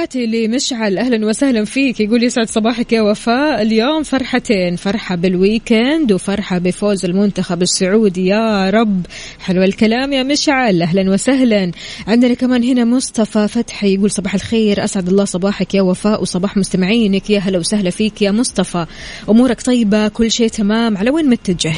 تحياتي 0.06 0.46
لمشعل. 0.46 0.98
أهلا 0.98 1.26
وسهلا 1.26 1.64
فيك. 1.64 2.00
يقول 2.00 2.22
يسعد 2.22 2.48
صباحك 2.48 2.92
يا 2.92 3.02
وفاء. 3.02 3.62
اليوم 3.62 4.02
فرحتين. 4.02 4.76
فرحة 4.76 5.16
بالويكند 5.16 6.12
وفرحة 6.12 6.58
بفوز 6.58 7.04
المنتخب 7.04 7.62
السعودي. 7.62 8.26
يا 8.26 8.70
رب. 8.70 9.06
حلو 9.40 9.62
الكلام 9.62 10.12
يا 10.12 10.22
مشعل. 10.22 10.82
أهلا 10.82 11.10
وسهلا. 11.10 11.70
عندنا 12.06 12.34
كمان 12.34 12.64
هنا 12.64 12.84
مصطفى 12.84 13.48
فتحي 13.48 13.94
يقول 13.94 14.10
صباح 14.10 14.34
الخير. 14.34 14.84
أسعد 14.84 15.08
الله 15.08 15.25
صباحك 15.25 15.75
يا 15.75 15.82
وفاء 15.82 16.22
وصباح 16.22 16.56
مستمعينك. 16.56 17.30
يا 17.30 17.38
هلا 17.38 17.58
وسهلا 17.58 17.90
فيك 17.90 18.22
يا 18.22 18.30
مصطفى. 18.30 18.86
أمورك 19.28 19.62
طيبة. 19.62 20.08
كل 20.08 20.30
شيء 20.30 20.48
تمام. 20.48 20.96
على 20.96 21.10
وين 21.10 21.30
متجه؟ 21.30 21.72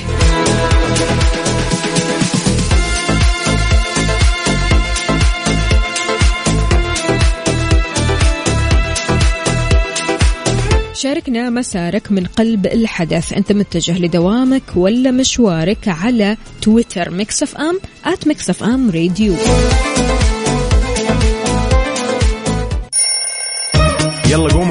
شاركنا 11.02 11.50
مسارك 11.50 12.12
من 12.12 12.26
قلب 12.26 12.67
الحدث. 12.67 13.33
أنت 13.33 13.52
متجه 13.52 13.99
لدوامك 13.99 14.62
ولا 14.76 15.11
مشوارك 15.11 15.88
على 15.88 16.37
تويتر 16.62 17.11
Mix 17.11 17.57
FM 17.57 17.80
at 18.04 18.28
Mix 18.28 18.62
FM 18.62 18.90
Radio 18.90 19.35
يلا 24.31 24.52
قوموا 24.52 24.67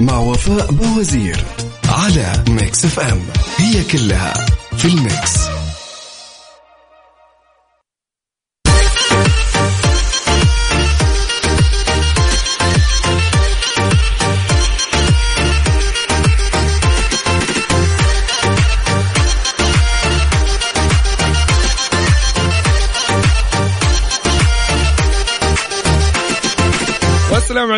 مع 0.00 0.18
وفاء 0.18 0.72
بوزير 0.72 1.44
على 1.88 2.44
ميكس 2.48 2.84
إف 2.84 3.00
إم. 3.00 3.20
هي 3.56 3.84
كلها 3.84 4.46
في 4.76 4.84
الميكس. 4.84 5.57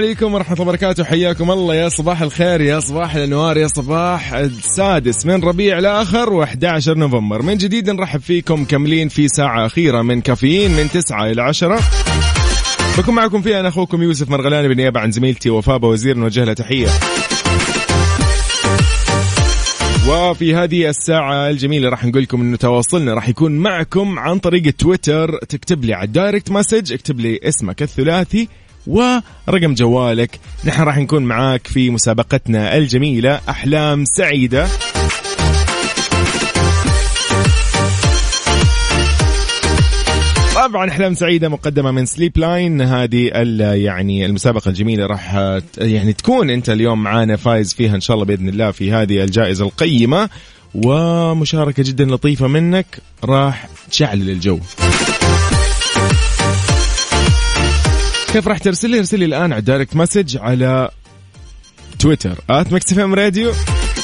عليكم 0.01 0.35
ورحمة 0.35 0.53
الله 0.53 0.69
وبركاته. 0.69 1.05
حياكم 1.05 1.51
الله. 1.51 1.75
يا 1.75 1.89
صباح 1.89 2.23
الخير 2.23 2.61
يا 2.61 2.81
صباح 2.81 3.15
الأنوار 3.15 3.57
يا 3.57 3.67
صباح 3.67 4.33
السادس 4.33 5.27
من 5.27 5.45
ربيع 5.45 5.79
الآخر 5.79 6.47
و11 6.47 6.89
نوفمبر. 6.89 7.43
من 7.43 7.57
جديد 7.57 7.91
نرحب 7.91 8.21
فيكم 8.21 8.65
مكملين 8.65 9.09
في 9.09 9.29
ساعة 9.29 9.67
أخيرة 9.67 10.03
من 10.03 10.21
كافيين 10.21 10.71
من 10.71 10.91
9 10.91 11.31
إلى 11.31 11.43
10 11.43 11.81
بكون 12.99 13.15
معكم 13.15 13.43
فيها 13.43 13.61
أنا 13.61 13.69
أخوكم 13.69 14.03
يوسف 14.03 14.31
مرغلاني 14.31 14.69
بالنيابة 14.69 15.01
عن 15.01 15.11
زميلتي 15.11 15.51
وفاء 15.51 15.85
وزير 15.85 16.17
نوجه 16.17 16.45
لها 16.45 16.55
تحية. 16.55 16.89
وفي 20.09 20.55
هذه 20.55 20.89
الساعة 20.89 21.51
الجميلة 21.51 21.89
راح 21.89 22.05
نقول 22.05 22.23
لكم 22.23 22.41
إنه 22.41 22.57
تواصلنا 22.57 23.15
راح 23.15 23.29
يكون 23.29 23.53
معكم 23.53 24.19
عن 24.19 24.39
طريق 24.39 24.75
تويتر. 24.79 25.39
تكتب 25.49 25.85
لي 25.85 25.95
على 25.95 26.07
ال 26.07 26.13
direct 26.13 26.51
message 26.51 26.93
اكتب 26.93 27.21
لي 27.21 27.41
اسمك 27.43 27.83
الثلاثي 27.83 28.49
ورقم 28.87 29.75
جوالك. 29.75 30.41
نحن 30.65 30.83
راح 30.83 30.99
نكون 30.99 31.23
معاك 31.23 31.67
في 31.67 31.91
مسابقتنا 31.91 32.77
الجميلة 32.77 33.41
أحلام 33.49 34.05
سعيدة. 34.05 34.67
طبعا 40.55 40.91
أحلام 40.91 41.15
سعيدة 41.15 41.49
مقدمة 41.49 41.91
من 41.91 42.07
Sleep 42.07 42.39
Line 42.39 42.81
هذه 42.81 43.31
يعني 43.75 44.27
المسابقة 44.27 44.69
الجميلة 44.69 45.07
راح 45.07 45.35
يعني 45.79 46.13
تكون 46.13 46.51
أنت 46.51 46.71
اليوم 46.71 47.03
معانا 47.03 47.37
فايز 47.37 47.75
فيها 47.75 47.95
إن 47.95 48.01
شاء 48.01 48.15
الله 48.15 48.27
بإذن 48.27 48.49
الله 48.49 48.71
في 48.71 48.93
هذه 48.93 49.25
الجائزة 49.25 49.65
القيمة. 49.65 50.29
ومشاركة 50.75 51.83
جدا 51.83 52.05
لطيفة 52.05 52.47
منك. 52.47 52.87
راح 53.25 53.69
تشعل 53.91 54.21
الجو. 54.21 54.59
كيف 58.33 58.49
راح 58.49 58.59
ترسل 58.59 58.91
لي؟ 58.91 58.99
ارسل 58.99 59.19
لي 59.19 59.25
الآن 59.25 59.53
على 59.53 59.63
direct 59.63 59.97
message 59.97 60.37
على 60.37 60.91
تويتر 61.99 62.39
at 62.51 62.73
Mix 62.73 62.99
FM 62.99 63.15
Radio. 63.15 63.53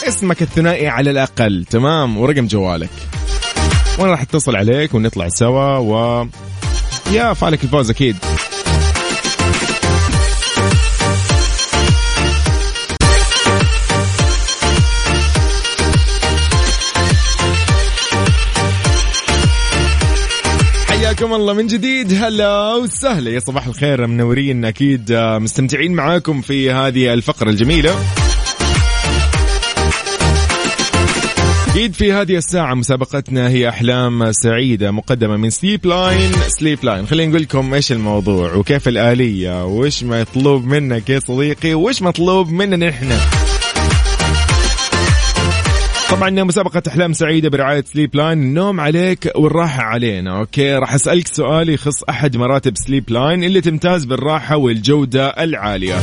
اسمك 0.08 0.42
الثنائي 0.42 0.88
على 0.88 1.10
الأقل. 1.10 1.64
تمام؟ 1.70 2.18
ورقم 2.18 2.46
جوالك. 2.46 2.90
وأنا 3.98 4.10
راح 4.10 4.20
اتصل 4.20 4.56
عليك 4.56 4.94
ونطلع 4.94 5.28
سوا 5.28 5.78
و 5.78 6.26
يا 7.12 7.32
فالك 7.32 7.64
الفوز 7.64 7.90
أكيد. 7.90 8.16
حياكم 21.16 21.34
الله 21.34 21.52
من 21.52 21.66
جديد. 21.66 22.12
هلا 22.12 22.74
وسهلا. 22.74 23.30
يا 23.30 23.38
صباح 23.38 23.66
الخير 23.66 24.06
منورين 24.06 24.64
أكيد. 24.64 25.12
آه، 25.12 25.38
مستمتعين 25.38 25.92
معاكم 25.92 26.40
في 26.40 26.70
هذه 26.70 27.14
الفقرة 27.14 27.50
الجميلة. 27.50 27.96
أكيد 31.70 31.94
في 31.94 32.12
هذه 32.12 32.36
الساعة 32.36 32.74
مسابقتنا 32.74 33.48
هي 33.48 33.68
أحلام 33.68 34.32
سعيدة 34.32 34.90
مقدمة 34.90 35.36
من 35.36 35.50
Sleep 35.50 35.86
Line 35.86 36.32
Sleep 36.58 36.78
Line 36.84 37.06
خلينا 37.06 37.30
نقول 37.30 37.42
لكم 37.42 37.74
إيش 37.74 37.92
الموضوع 37.92 38.54
وكيف 38.54 38.88
الآلية 38.88 39.64
وإيش 39.64 40.04
مطلوب 40.04 40.64
منك 40.64 41.10
يا 41.10 41.18
صديقي 41.18 41.74
وإيش 41.74 42.02
مطلوب 42.02 42.50
مننا 42.50 42.88
إحنا. 42.88 43.18
طبعا 46.16 46.30
مسابقة 46.30 46.82
أحلام 46.88 47.12
سعيدة 47.12 47.48
برعاية 47.48 47.84
Sleep 47.92 48.16
Line 48.16 48.42
النوم 48.42 48.80
عليك 48.80 49.32
والراحة 49.36 49.82
علينا 49.82 50.38
okay؟ 50.38 50.74
راح 50.74 50.94
أسألك 50.94 51.28
سؤال 51.28 51.68
يخص 51.68 52.02
أحد 52.02 52.36
مراتب 52.36 52.76
Sleep 52.76 53.10
Line 53.10 53.44
اللي 53.44 53.60
تمتاز 53.60 54.04
بالراحة 54.04 54.56
والجودة 54.56 55.28
العالية. 55.28 56.00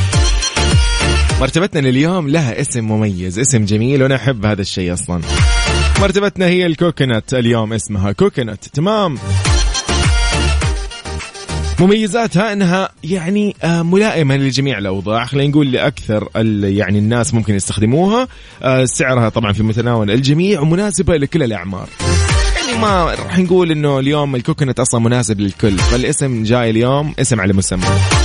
مرتبتنا 1.41 1.87
لليوم 1.87 2.29
لها 2.29 2.61
اسم 2.61 2.87
مميز 2.87 3.39
اسم 3.39 3.65
جميل 3.65 4.03
وأنا 4.03 4.15
أحب 4.15 4.45
هذا 4.45 4.61
الشيء 4.61 4.93
أصلا. 4.93 5.21
مرتبتنا 6.01 6.45
هي 6.45 6.65
ال 6.65 6.74
Coconut 6.74 7.33
اليوم 7.33 7.73
اسمها 7.73 8.11
Coconut. 8.11 8.65
تمام؟ 8.65 9.17
مميزاتها 11.79 12.53
أنها 12.53 12.89
يعني 13.03 13.55
آه، 13.63 13.81
ملائمة 13.81 14.37
لجميع 14.37 14.77
الأوضاع. 14.77 15.25
خلينا 15.25 15.49
نقول 15.49 15.71
لأكثر 15.71 16.29
يعني 16.63 16.99
الناس 16.99 17.33
ممكن 17.33 17.55
يستخدموها. 17.55 18.27
آه، 18.63 18.85
سعرها 18.85 19.29
طبعا 19.29 19.53
في 19.53 19.63
متناول 19.63 20.11
الجميع 20.11 20.61
ومناسبه 20.61 21.17
لكل 21.17 21.43
الأعمار. 21.43 21.89
يعني 22.55 22.81
ما 22.81 23.03
راح 23.05 23.39
نقول 23.39 23.71
إنه 23.71 23.99
اليوم 23.99 24.35
ال 24.35 24.41
Coconut 24.41 24.79
أصلا 24.79 25.01
مناسب 25.01 25.39
للكل 25.39 25.77
فالاسم 25.77 26.43
جاي 26.43 26.69
اليوم 26.69 27.13
اسم 27.19 27.41
على 27.41 27.53
مسمى. 27.53 28.22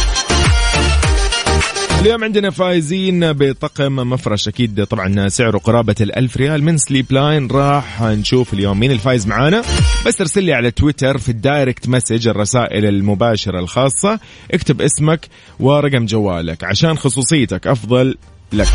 اليوم 2.00 2.24
عندنا 2.24 2.50
فايزين 2.50 3.32
بطقم 3.32 3.96
مفرش 3.96 4.48
أكيد 4.48 4.86
طبعا 4.86 5.28
سعره 5.28 5.58
قرابة 5.58 5.94
الألف 6.00 6.36
ريال 6.36 6.64
من 6.64 6.78
Sleep 6.78 7.06
Line 7.10 7.48
راح 7.50 8.02
نشوف 8.02 8.54
اليوم 8.54 8.80
مين 8.80 8.90
الفايز 8.90 9.26
معانا. 9.26 9.62
بس 10.06 10.20
ارسل 10.20 10.44
لي 10.44 10.52
على 10.52 10.70
تويتر 10.70 11.18
في 11.18 11.28
ال 11.28 11.37
direct 11.37 11.88
message 11.88 12.28
الرسائل 12.28 12.86
المباشرة 12.86 13.58
الخاصة. 13.60 14.20
اكتب 14.50 14.82
اسمك 14.82 15.26
ورقم 15.60 16.06
جوالك 16.06 16.64
عشان 16.64 16.98
خصوصيتك 16.98 17.66
أفضل 17.66 18.16
لك. 18.52 18.68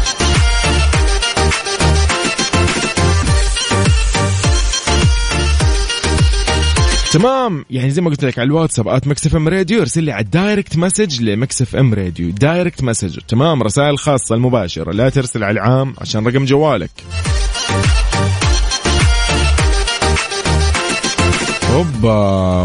تمام. 7.13 7.65
يعني 7.69 7.89
زي 7.89 8.01
ما 8.01 8.09
قلت 8.09 8.25
لك 8.25 8.39
على 8.39 8.47
الواتساب 8.47 8.87
at 8.87 9.07
Mix 9.07 9.27
FM 9.27 9.47
Radio 9.47 9.81
ارسل 9.81 10.03
لي 10.03 10.11
على 10.11 10.23
ال 10.23 10.31
direct 10.31 10.77
message 10.77 11.21
ل 11.21 11.31
Mix 11.31 11.61
FM 11.61 11.93
Radio. 11.93 12.29
direct 12.29 12.83
message 12.83 13.19
تمام. 13.27 13.63
رسائل 13.63 13.97
خاصة 13.97 14.35
المباشرة. 14.35 14.91
لا 14.91 15.09
ترسل 15.09 15.43
على 15.43 15.51
العام 15.59 15.93
عشان 15.97 16.27
رقم 16.27 16.45
جوالك. 16.45 16.91
اوبا 21.73 22.13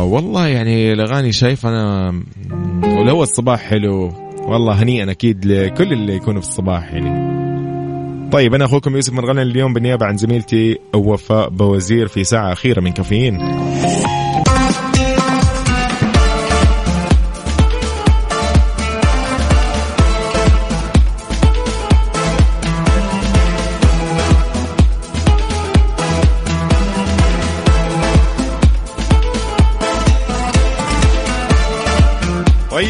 والله 0.03 0.47
يعني 0.47 0.93
الأغاني 0.93 1.33
شايف 1.33 1.67
أنا 1.67 2.15
ولو 2.83 3.23
الصباح 3.23 3.61
حلو 3.61 4.13
والله 4.39 4.83
هنيئا 4.83 5.11
أكيد 5.11 5.45
لكل 5.45 5.93
اللي 5.93 6.15
يكونوا 6.15 6.41
في 6.41 6.49
الصباح 6.49 6.93
يعني. 6.93 7.39
طيب 8.31 8.55
أنا 8.55 8.65
أخوكم 8.65 8.95
يوسف 8.95 9.13
مرغلان 9.13 9.39
اليوم 9.39 9.73
بالنيابة 9.73 10.07
عن 10.07 10.17
زميلتي 10.17 10.79
وفاء 10.95 11.49
بوزير 11.49 12.09
في 12.09 12.25
ساعة 12.25 12.53
أخيرة 12.53 12.81
من 12.81 12.93
كافيين. 12.93 13.39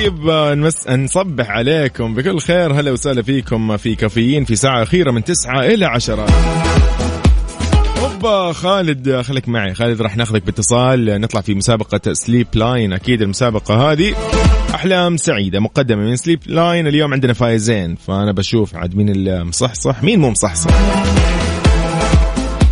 طيب 0.09 0.31
نمس 0.59 0.88
نصبح 0.88 1.51
عليكم 1.51 2.14
بكل 2.14 2.40
خير. 2.40 2.73
هلا 2.73 2.90
وسهلا 2.90 3.23
فيكم 3.23 3.77
في 3.77 3.94
كافيين 3.94 4.44
في 4.44 4.57
ساعة 4.57 4.83
أخيرة 4.83 5.11
من 5.11 5.25
تسعة 5.25 5.61
إلى 5.61 5.87
عشرة. 5.87 6.27
اوبا 8.03 8.53
خالد 8.53 9.21
خليك 9.21 9.49
معي. 9.49 9.75
خالد 9.75 10.03
راح 10.03 10.16
ناخذك 10.16 10.42
باتصال. 10.42 11.21
نطلع 11.21 11.40
في 11.40 11.55
مسابقة 11.55 12.12
Sleep 12.12 12.46
Line 12.54 12.92
أكيد 12.92 13.23
المسابقة 13.23 13.92
هذه 13.92 14.14
أحلام 14.75 15.16
سعيدة 15.16 15.61
مقدمة 15.61 16.03
من 16.03 16.16
Sleep 16.16 16.40
Line 16.46 16.87
اليوم 16.87 17.12
عندنا 17.12 17.33
فايزين 17.33 17.97
فأنا 17.97 18.33
بشوف 18.33 18.77
عاد 18.77 18.97
مين 18.97 19.09
المصحصح 19.09 20.03
مين 20.03 20.21
مو 20.21 20.31
مصحصح. 20.31 20.71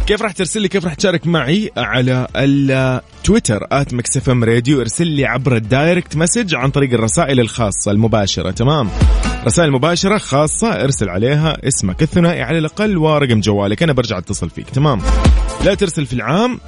كيف 0.07 0.23
راح 0.23 0.33
ترسل 0.33 0.63
لي 0.63 0.69
كيف 0.69 0.85
راح 0.85 0.95
تشارك 0.95 1.27
معي 1.27 1.71
على 1.77 2.29
التويتر 2.37 3.67
at 3.73 3.95
Mix 3.95 4.31
FM 4.31 4.45
Radio. 4.45 4.81
ارسل 4.81 5.07
لي 5.07 5.27
عبر 5.27 5.57
ال 5.57 5.65
direct 5.65 6.17
message 6.17 6.55
عن 6.55 6.71
طريق 6.71 6.93
الرسائل 6.93 7.41
الخاصة 7.41 7.91
المباشرة. 7.91 8.51
تمام؟ 8.51 8.91
رسائل 9.47 9.73
مباشرة 9.73 10.19
خاصة 10.19 10.69
ارسل 10.69 11.09
عليها 11.09 11.69
اسمك 11.69 12.03
الثنائي 12.03 12.43
على 12.43 12.59
الأقل 12.59 12.97
ورقم 12.97 13.41
جوالك. 13.41 13.83
أنا 13.83 13.93
برجع 13.93 14.19
أتصل 14.19 14.51
فيك. 14.51 14.71
تمام؟ 14.71 15.01
لا 15.65 15.75
ترسل 15.75 16.07
في 16.07 16.13
العام 16.13 16.61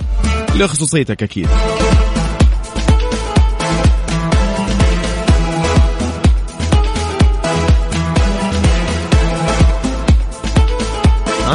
لخصوصيتك 0.54 1.22
أكيد. 1.22 1.48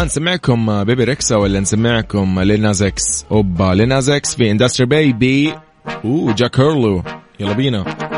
آه 0.03 0.05
نسمعكم 0.05 0.83
Bebe 0.83 1.03
Rexha 1.03 1.35
ولا 1.35 1.59
نسمعكم 1.59 2.39
Lil 2.39 2.61
Nas 2.61 2.83
X. 2.83 3.25
أوبا 3.31 3.73
Lil 3.73 3.91
Nas 3.91 4.09
X 4.09 4.35
في 4.35 4.51
Industry 4.51 4.85
Baby 4.85 5.53
أوه 6.05 6.33
Jack 6.33 6.59
Harlow. 6.59 7.03
يلا 7.39 7.53
بينا. 7.53 8.12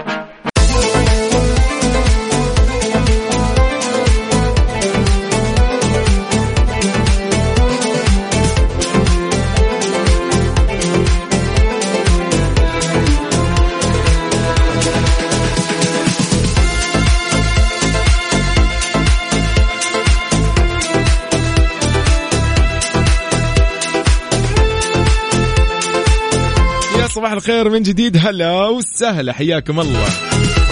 الخير 27.46 27.70
من 27.70 27.84
جديد. 27.84 28.18
هلا 28.18 28.68
وسهلا 28.68 29.34
حياكم 29.34 29.80
الله. 29.80 30.06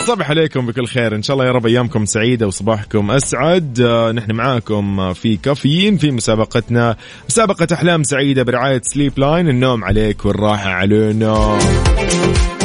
صباح 0.08 0.30
عليكم 0.30 0.66
بكل 0.66 0.88
خير. 0.88 1.16
إن 1.16 1.24
شاء 1.24 1.34
الله 1.34 1.48
يا 1.48 1.52
رب 1.52 1.66
أيامكم 1.66 2.06
سعيدة 2.06 2.48
وصباحكم 2.48 3.12
أسعد. 3.12 3.80
آه، 3.80 4.12
نحن 4.12 4.32
معاكم 4.32 5.14
في 5.14 5.38
كافيين 5.38 5.98
في 5.98 6.12
مسابقتنا. 6.12 6.96
مسابقة 7.30 7.68
أحلام 7.74 8.04
سعيدة 8.04 8.44
برعاية 8.44 8.82
سليب 8.84 9.20
لاين 9.20 9.50
النوم 9.50 9.84
عليك 9.84 10.26
والراحة 10.26 10.70
علينا 10.70 11.60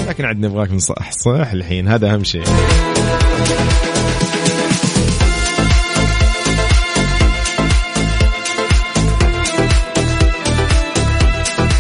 لكن 0.09 0.25
عاد 0.25 0.41
نبغاك 0.41 0.73
نصحصح 0.73 1.53
الحين. 1.53 1.89
هذا 1.89 2.15
أهم 2.15 2.25
شيء. 2.25 2.45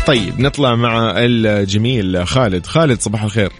طيب 0.08 0.40
نطلع 0.40 0.74
مع 0.74 1.14
الجميل 1.16 2.26
خالد. 2.26 2.66
خالد 2.66 3.00
صباح 3.00 3.24
الخير. 3.24 3.50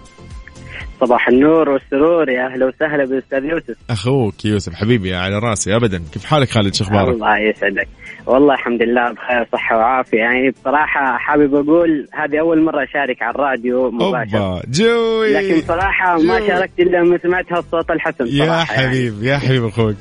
صباح 1.00 1.28
النور 1.28 1.68
والسرور 1.68 2.28
يا 2.30 2.46
أهلا 2.46 2.66
وسهلا 2.66 3.04
بالأستاذ 3.04 3.44
يوسف. 3.44 3.76
أخوك 3.90 4.44
يوسف 4.44 4.74
حبيبي 4.74 5.14
على 5.14 5.38
راسي 5.38 5.76
ابدا. 5.76 6.02
كيف 6.12 6.24
حالك 6.24 6.50
خالد؟ 6.50 6.74
شو 6.74 6.84
أخبارك؟ 6.84 7.14
الله 7.14 7.38
يسعدك. 7.38 7.88
والله 8.28 8.54
الحمد 8.54 8.82
لله 8.82 9.12
بخير 9.12 9.48
صحة 9.52 9.76
وعافية. 9.76 10.18
يعني 10.18 10.50
بصراحة 10.50 11.18
حابب 11.18 11.54
أقول 11.54 12.08
هذه 12.14 12.40
أول 12.40 12.62
مرة 12.64 12.84
أشارك 12.84 13.22
على 13.22 13.34
الراديو 13.34 13.90
مباشرة. 13.90 14.38
أوبا 14.38 14.62
جوي! 14.68 15.32
لكن 15.32 15.66
صراحة 15.66 16.18
ما. 16.18 16.46
شاركت 16.46 16.80
إلا 16.80 16.96
لما 16.96 17.18
سمعت 17.18 17.52
هالصوت 17.52 17.90
الحسن 17.90 18.26
يا 18.26 18.44
يعني. 18.44 18.64
حبيب 18.64 19.22
يا 19.22 19.38
حبيب 19.38 19.64
أخوك. 19.66 19.96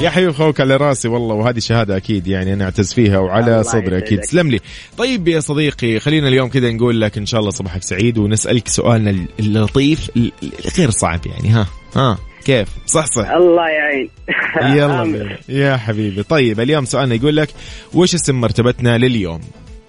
يا 0.00 0.10
حبيب 0.10 0.28
أخوك 0.28 0.60
على 0.60 0.76
راسي 0.76 1.08
والله 1.08 1.34
وهذه 1.34 1.58
شهادة 1.58 1.96
أكيد 1.96 2.26
يعني 2.26 2.52
أنا 2.52 2.64
أعتز 2.64 2.94
فيها 2.94 3.18
وعلى 3.18 3.62
صدري 3.62 3.98
أكيد. 3.98 4.20
تسلم 4.20 4.50
لي. 4.50 4.60
طيب 4.98 5.28
يا 5.28 5.40
صديقي 5.40 5.98
خلينا 5.98 6.28
اليوم 6.28 6.48
كذا 6.48 6.70
نقول 6.70 7.00
لك 7.00 7.18
إن 7.18 7.26
شاء 7.26 7.40
الله 7.40 7.50
صباحك 7.50 7.82
سعيد 7.82 8.18
ونسألك 8.18 8.68
سؤالنا 8.68 9.26
اللطيف 9.40 10.10
الغير 10.16 10.90
صعب 10.90 11.20
يعني 11.26 11.48
ها؟ 11.48 11.66
ها؟ 11.96 12.18
كيف؟ 12.44 12.68
صح 12.86 13.06
صح. 13.06 13.30
الله 13.30 13.68
يعين. 13.68 14.08
يلا. 14.78 15.36
يا 15.48 15.76
حبيبي. 15.76 16.22
طيب 16.22 16.60
اليوم 16.60 16.84
سؤالنا 16.84 17.14
يقول 17.14 17.36
لك 17.36 17.48
وش 17.94 18.14
اسم 18.14 18.40
مرتبتنا 18.40 18.98
لليوم؟ 18.98 19.40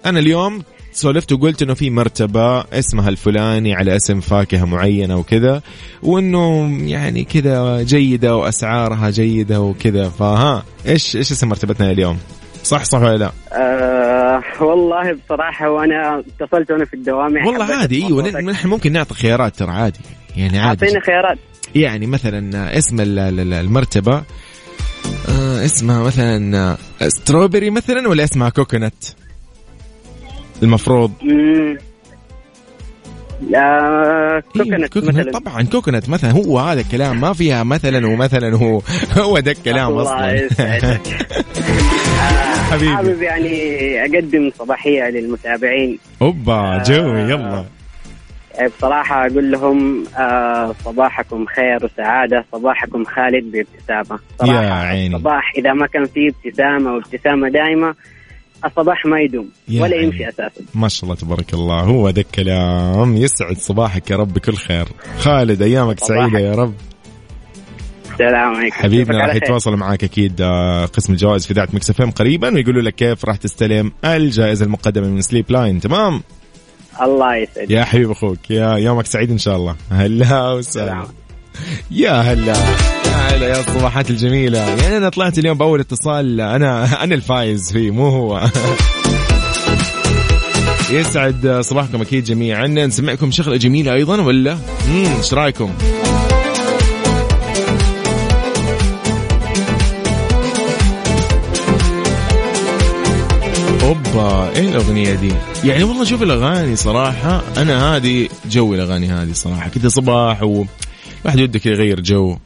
أنا 0.06 0.18
اليوم 0.18 0.62
سولفت 0.92 1.32
وقلت 1.32 1.62
إنه 1.62 1.74
في 1.74 1.90
مرتبة 1.90 2.60
اسمها 2.60 3.08
الفلاني 3.08 3.74
على 3.74 3.96
اسم 3.96 4.20
فاكهة 4.20 4.64
معينة 4.64 5.16
وكذا 5.16 5.62
وإنه 6.02 6.70
يعني 6.90 7.24
كذا 7.24 7.82
جيدة 7.82 8.36
وأسعارها 8.36 9.10
جيدة 9.10 9.60
وكذا. 9.60 10.08
فها 10.08 10.64
إيش 10.86 11.16
إيش 11.16 11.32
اسم 11.32 11.48
مرتبتنا 11.48 11.90
اليوم؟ 11.90 12.18
صح 12.64 12.84
صح 12.84 13.00
ولا 13.00 13.16
لا؟ 13.16 13.30
آه 13.52 14.42
والله 14.60 15.12
بصراحة 15.12 15.70
وأنا 15.70 16.22
اتصلت 16.40 16.70
وأنا 16.70 16.84
في 16.84 16.94
الدوام 16.94 17.36
يعني 17.36 17.48
والله 17.48 17.64
عادي 17.74 18.06
إيوه. 18.06 18.40
نحن 18.40 18.68
ممكن 18.68 18.92
نعطي 18.92 19.14
خيارات 19.14 19.56
ترى 19.56 19.70
عادي. 19.70 20.00
يعني 20.36 20.58
عادي. 20.58 20.84
أعطيني 20.84 21.00
خيارات. 21.00 21.38
يعني 21.82 22.06
مثلا 22.06 22.78
اسم 22.78 23.00
ال- 23.00 23.18
ال- 23.18 23.52
المرتبة 23.54 24.22
آه 25.28 25.64
اسمها 25.64 26.02
مثلا 26.02 26.58
آه، 27.02 27.08
ستروبري 27.08 27.70
مثلا 27.70 28.08
ولا 28.08 28.24
اسمها 28.24 28.48
كوكونات 28.48 29.04
المفروض. 30.62 31.12
لا 33.50 34.42
كوكونات 34.52 34.92
كوكونات 34.92 35.28
طبعا 35.28 35.62
كوكونات 35.62 36.08
مثلا. 36.08 36.30
هو 36.30 36.58
هذا 36.58 36.80
الكلام 36.80 37.20
ما 37.20 37.32
فيها 37.32 37.62
مثلا 37.62 38.06
ومثلا 38.06 38.56
هو 38.56 38.82
هو 39.18 39.38
ده 39.38 39.50
الكلام 39.52 39.92
أصلا. 39.92 40.48
حبيبي. 42.70 42.96
حابب 42.96 43.22
يعني 43.22 43.50
أقدم 44.04 44.50
صباحية 44.58 45.10
للمتابعين. 45.10 45.98
أوبا 46.22 46.82
جوي 46.86 47.20
يلا. 47.20 47.34
يعني 47.34 47.64
بصراحة 48.78 49.26
أقول 49.26 49.50
لهم 49.50 50.04
آه 50.18 50.74
صباحكم 50.84 51.46
خير 51.46 51.84
وسعادة. 51.84 52.44
صباحكم 52.52 53.04
خالد 53.04 53.44
بابتسامة. 53.52 54.20
صراحة 54.38 54.62
يا 54.64 54.72
عيني. 54.72 55.16
الصباح 55.16 55.52
إذا 55.58 55.72
ما 55.72 55.86
كان 55.86 56.04
فيه 56.06 56.28
ابتسامة 56.28 56.92
وابتسامة 56.92 57.48
دائمة 57.48 57.94
الصباح 58.64 59.06
ما 59.06 59.20
يدوم 59.20 59.48
ولا 59.70 59.96
عيني. 59.96 60.04
يمشي 60.06 60.28
أساسا. 60.28 60.62
ما 60.74 60.88
شاء 60.88 61.04
الله 61.04 61.14
تبارك 61.14 61.54
الله. 61.54 61.80
هو 61.80 62.10
ده 62.10 62.20
الكلام 62.22 63.16
يسعد 63.16 63.56
صباحك 63.56 64.10
يا 64.10 64.16
رب 64.16 64.34
بكل 64.34 64.54
خير. 64.54 64.86
خالد 65.18 65.62
أيامك 65.62 66.00
صباحك. 66.00 66.30
سعيدة 66.32 66.38
يا 66.38 66.54
رب. 66.54 66.74
السلام 68.12 68.54
عليكم. 68.54 68.76
حبيبنا 68.76 69.26
راح. 69.26 69.34
يتواصل 69.34 69.76
معك 69.76 70.04
أكيد 70.04 70.40
آه، 70.40 70.86
قسم 70.86 71.12
الجوائز 71.12 71.46
في 71.46 71.52
إذاعة 71.52 71.68
Mix 71.72 71.90
FM 71.90 72.10
قريبا 72.10 72.54
ويقولوا 72.54 72.82
لك 72.82 72.94
كيف 72.94 73.24
راح 73.24 73.36
تستلم 73.36 73.92
الجائزة 74.04 74.64
المقدمة 74.64 75.08
من 75.08 75.20
Sleep 75.20 75.44
Line 75.50 75.80
تمام؟ 75.80 76.22
الله 77.02 77.36
يسعدك. 77.36 77.70
يا 77.70 77.84
حبيب 77.84 78.10
أخوك 78.10 78.50
يا 78.50 78.76
يومك 78.76 79.06
سعيد 79.06 79.30
إن 79.30 79.38
شاء 79.38 79.56
الله. 79.56 79.76
هلا 79.90 80.52
وسهلا. 80.52 80.86
سلام. 80.86 81.06
يا 81.90 82.12
هلا. 82.12 82.52
يا 83.06 83.36
هلا 83.36 83.48
يا 83.48 83.60
الصباحات 83.60 84.10
الجميلة. 84.10 84.58
يعني 84.58 84.96
أنا 84.96 85.08
طلعت 85.08 85.38
اليوم 85.38 85.58
بأول 85.58 85.80
اتصال 85.80 86.40
أنا 86.40 87.04
أنا 87.04 87.14
الفايز 87.14 87.72
فيه 87.72 87.90
مو 87.90 88.08
هو. 88.08 88.40
يسعد 90.90 91.60
صباحكم 91.60 92.00
أكيد 92.00 92.24
جميعا. 92.24 92.66
نسمعكم 92.66 93.30
شغلة 93.30 93.56
جميلة 93.56 93.92
أيضا 93.94 94.22
ولا؟ 94.22 94.52
امم 94.88 95.16
إيش 95.16 95.34
رأيكم؟ 95.34 95.72
اوبا 103.86 104.56
إيه 104.56 104.68
الأغنية 104.68 105.14
دي؟ 105.14 105.32
يعني 105.64 105.84
والله 105.84 106.04
شوف 106.04 106.22
الأغاني 106.22 106.76
صراحة 106.76 107.42
أنا 107.56 107.96
هذه 107.96 108.28
جوي 108.50 108.76
الأغاني 108.76 109.06
هذه 109.06 109.32
صراحة. 109.32 109.68
كذا 109.68 109.88
صباح 109.88 110.42
و 110.42 110.64
واحد 111.24 111.38
وده 111.38 111.58
كذا 111.58 111.72
يغير 111.72 112.00
جو. 112.00 112.36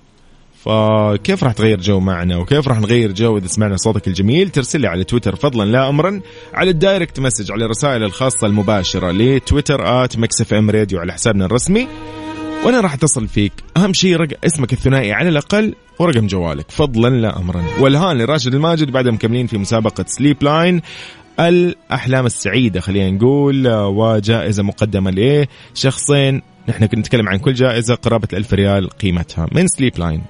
فكيف 0.64 1.44
راح 1.44 1.52
تغير 1.52 1.80
جو 1.80 2.00
معنا؟ 2.00 2.36
وكيف 2.36 2.68
راح 2.68 2.80
نغير 2.80 3.12
جو 3.12 3.38
إذا 3.38 3.46
سمعنا 3.46 3.76
صوتك 3.76 4.08
الجميل؟ 4.08 4.48
ترسل 4.48 4.80
لي 4.80 4.88
على 4.88 5.04
تويتر 5.04 5.36
فضلا 5.36 5.64
لا 5.64 5.88
امرا 5.88 6.20
على 6.54 6.70
ال 6.70 6.78
direct 6.78 7.20
message 7.20 7.52
على 7.52 7.64
الرسائل 7.64 8.02
الخاصة 8.02 8.46
المباشرة 8.46 9.10
لتويتر 9.10 10.04
at 10.04 10.18
Mix 10.18 10.40
FM 10.40 10.70
Radio 10.70 11.00
على 11.00 11.12
حسابنا 11.12 11.44
الرسمي. 11.44 11.88
وأنا 12.64 12.80
راح 12.80 12.94
أتصل 12.94 13.28
فيك. 13.28 13.52
أهم 13.76 13.92
شيء 13.92 14.16
رق... 14.16 14.28
اسمك 14.44 14.72
الثنائي 14.72 15.12
على 15.12 15.28
الأقل 15.28 15.74
ورقم 15.98 16.26
جوالك. 16.26 16.70
فضلا 16.70 17.08
لا 17.08 17.38
امرا. 17.38 17.64
والهان 17.80 18.18
لراشد 18.18 18.54
الماجد 18.54 18.90
بعد 18.90 19.08
مكملين 19.08 19.46
في 19.46 19.58
مسابقة 19.58 20.04
Sleep 20.08 20.42
Line 20.42 20.82
الأحلام 21.40 22.26
السعيدة 22.26 22.80
خلينا 22.80 23.10
نقول 23.10 23.66
آه، 23.66 23.88
وجائزة 23.88 24.62
مقدمة 24.62 25.46
لشخصين 25.74 26.42
نحن 26.68 26.86
كنا 26.86 27.00
نتكلم 27.00 27.28
عن 27.28 27.38
كل 27.38 27.54
جائزة 27.54 27.94
قرابة 27.94 28.28
الألف 28.32 28.54
ريال 28.54 28.90
قيمتها. 28.90 29.46
من 29.52 29.68
Sleep 29.68 29.98
Line 29.98 30.22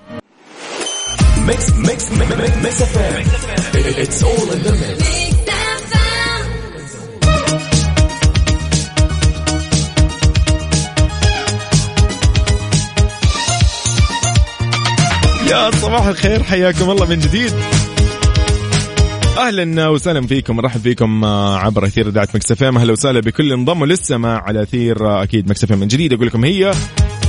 Mix 1.47 1.73
Mix 1.73 2.13
Mix 2.13 2.83
FM 2.83 3.25
It's 3.77 4.23
all 4.23 4.51
in 4.53 4.59
the 4.59 4.71
mix 4.71 5.21
يا 15.51 15.71
صباح 15.71 16.07
الخير 16.07 16.43
حياكم 16.43 16.91
الله 16.91 17.07
من 17.07 17.19
جديد. 17.19 17.53
أهلا 19.41 19.89
وسهلا 19.89 20.27
فيكم. 20.27 20.57
نرحب 20.57 20.81
فيكم 20.81 21.25
آه، 21.25 21.59
عبر 21.59 21.85
أثير 21.85 22.09
إذاعة 22.09 22.29
Mix 22.35 22.60
FM 22.60 22.77
أهلا 22.77 22.93
وسهلا 22.93 23.21
بكل 23.21 23.53
انضموا 23.53 23.87
للسماع 23.87 24.43
على 24.43 24.63
أثير 24.63 25.07
آه، 25.07 25.23
أكيد 25.23 25.51
Mix 25.51 25.68
FM 25.68 25.79
من 25.79 25.89
جديد. 25.89 26.13
أقول 26.13 26.27
لكم 26.27 26.45
هي 26.45 26.73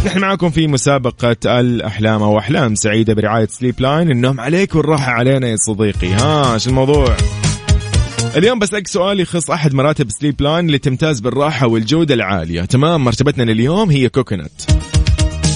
نحن 0.06 0.20
معكم 0.20 0.50
في 0.50 0.68
مسابقة 0.68 1.60
الأحلام 1.60 2.24
أو 2.24 2.40
أحلام 2.40 2.76
سعيدة 2.76 3.14
برعاية 3.14 3.48
Sleep 3.48 3.82
Line 3.82 4.12
النوم 4.12 4.40
عليك 4.40 4.76
والراحة 4.76 5.12
علينا 5.12 5.48
يا 5.48 5.56
صديقي. 5.56 6.08
ها 6.08 6.58
شو 6.58 6.70
الموضوع؟ 6.70 7.18
اليوم 8.36 8.60
بسألك 8.60 8.88
سؤال 8.88 9.20
يخص 9.20 9.52
أحد 9.52 9.74
مراتب 9.74 10.10
Sleep 10.10 10.42
Line 10.42 10.66
اللي 10.66 10.78
تمتاز 10.78 11.20
بالراحة 11.20 11.68
والجودة 11.68 12.14
العالية. 12.14 12.62
تمام 12.62 13.04
مرتبتنا 13.04 13.44
لليوم 13.44 13.92
هي 13.92 14.10
coconut 14.10 14.62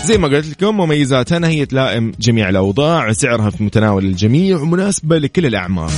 زي 0.05 0.17
ما 0.17 0.27
قلت 0.27 0.49
لكم 0.49 0.77
مميزاتها 0.77 1.47
هي 1.47 1.65
تلائم 1.65 2.11
جميع 2.19 2.49
الأوضاع 2.49 3.09
وسعرها 3.09 3.49
في 3.49 3.63
متناول 3.63 4.05
الجميع 4.05 4.57
ومناسبة 4.57 5.17
لكل 5.17 5.45
الأعمار. 5.45 5.91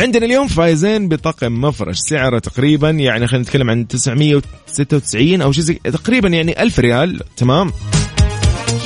عندنا 0.00 0.26
اليوم 0.26 0.48
فايزين 0.48 1.08
بطقم 1.08 1.60
مفرش 1.60 1.96
سعره 1.98 2.38
تقريبا 2.38 2.90
يعني 2.90 3.26
خلينا 3.26 3.42
نتكلم 3.42 3.70
عن 3.70 3.88
996 3.88 5.42
أو 5.42 5.52
شيء 5.52 5.64
زي 5.64 5.74
تقريبا 5.74 6.28
يعني 6.28 6.62
1000 6.62 6.78
ريال 6.78 7.20
تمام؟ 7.36 7.72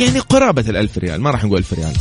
يعني 0.00 0.18
قرابة 0.18 0.64
الألف 0.68 0.98
ريال 0.98 1.20
ما 1.20 1.30
راح 1.30 1.44
نقول 1.44 1.58
ألف 1.58 1.72
ريال. 1.72 1.92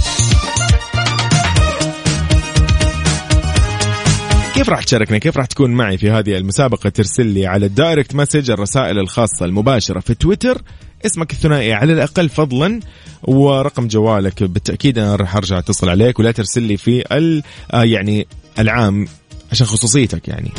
كيف 4.56 4.70
راح 4.70 4.84
تشاركنا؟ 4.84 5.18
كيف 5.18 5.38
راح 5.38 5.46
تكون 5.46 5.72
معي 5.72 5.98
في 5.98 6.12
هذه 6.12 6.38
المسابقة؟ 6.38 6.90
ترسل 6.90 7.26
لي 7.26 7.48
على 7.48 7.66
ال 7.66 7.73
direct 7.73 8.16
message 8.16 8.52
الرسائل 8.52 9.00
الخاصة 9.00 9.46
المباشرة 9.46 10.00
في 10.00 10.14
تويتر. 10.14 10.62
اسمك 11.06 11.32
الثنائي 11.32 11.74
على 11.74 11.94
الأقل 11.94 12.30
فضلا 12.30 12.80
ورقم 13.24 13.88
جوالك 13.88 14.44
بالتأكيد 14.44 14.98
أنا 14.98 15.16
راح 15.16 15.36
أرجع 15.36 15.60
أتصل 15.60 15.90
عليك 15.90 16.20
ولا 16.20 16.32
ترسل 16.32 16.62
لي 16.62 16.78
في 16.78 17.04
ال 17.18 17.44
آه 17.72 17.84
يعني 17.84 18.28
العام 18.60 19.08
عشان 19.52 19.68
خصوصيتك 19.68 20.28
يعني. 20.28 20.52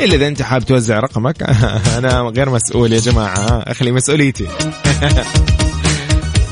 إلا 0.00 0.14
إذا 0.14 0.28
أنت 0.28 0.42
حابب 0.42 0.64
توزع 0.64 1.00
رقمك 1.00 1.42
أنا 1.98 2.32
غير 2.36 2.50
مسؤول 2.50 2.92
يا 2.92 3.00
جماعة 3.00 3.36
أخلي 3.66 3.92
مسؤوليتي. 3.92 4.46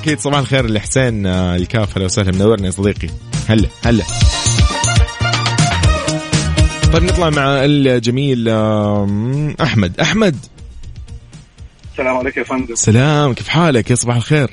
أكيد 0.00 0.18
صباح 0.20 0.38
الخير 0.38 0.66
لحسين 0.70 1.26
آه، 1.26 1.56
الكاف 1.56 1.94
أهلا 1.96 2.04
وسهلا 2.04 2.32
منورنا 2.32 2.66
يا 2.66 2.70
صديقي. 2.70 3.08
هلا 3.48 3.68
هلا. 3.84 4.04
طيب 6.92 7.02
نطلع 7.02 7.30
مع 7.30 7.64
الجميل 7.64 8.48
أحمد. 9.60 10.00
أحمد. 10.00 10.36
السلام 11.92 12.16
عليكم 12.16 12.40
يا 12.40 12.44
فندم. 12.46 12.74
سلام 12.74 13.34
كيف 13.34 13.48
حالك؟ 13.48 13.90
يا 13.90 13.94
صباح 13.94 14.16
الخير. 14.16 14.50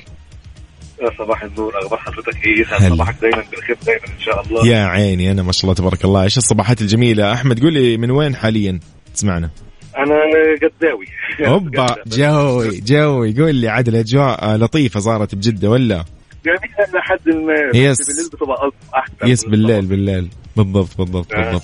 يا 1.02 1.10
صباح 1.18 1.42
النور 1.42 1.78
أخبار 1.82 1.98
حضرتك 1.98 2.46
إيه؟ 2.46 2.60
يسعد. 2.60 2.92
صباحك 2.92 3.14
دايما 3.22 3.44
بالخير 3.50 3.76
دايما 3.86 4.04
إن 4.06 4.20
شاء 4.20 4.42
الله. 4.46 4.66
يا 4.66 4.84
عيني 4.86 5.32
أنا 5.32 5.42
ما 5.42 5.52
شاء 5.52 5.62
الله 5.64 5.74
تبارك 5.74 6.04
الله. 6.04 6.22
إيش 6.22 6.38
الصباحات 6.38 6.80
الجميلة؟ 6.80 7.32
أحمد 7.32 7.62
قول 7.62 7.72
لي 7.72 7.96
من 7.96 8.10
وين 8.10 8.36
حاليا؟ 8.36 8.80
تسمعنا. 9.14 9.50
أنا 9.98 10.14
جداوي 10.62 11.06
أوبا 11.52 11.86
جوي 12.06 12.80
جوي. 12.80 13.34
قول 13.40 13.54
لي 13.54 13.68
عاد 13.68 13.88
الاجواء 13.88 14.56
لطيفة 14.56 15.00
صارت 15.00 15.34
بجدة 15.34 15.70
ولا؟ 15.70 16.04
جميلة 16.46 16.92
لحد 16.94 17.28
ما 17.28 17.54
يس. 17.78 17.98
بالليل 18.08 18.28
بتبقى 18.32 18.70
أحسن. 18.94 19.28
يس 19.28 19.44
بالليل 19.44 19.86
بالليل. 19.86 20.28
بالضبط 20.56 20.98
بالضبط 20.98 21.34
آه. 21.34 21.42
بالضبط. 21.42 21.62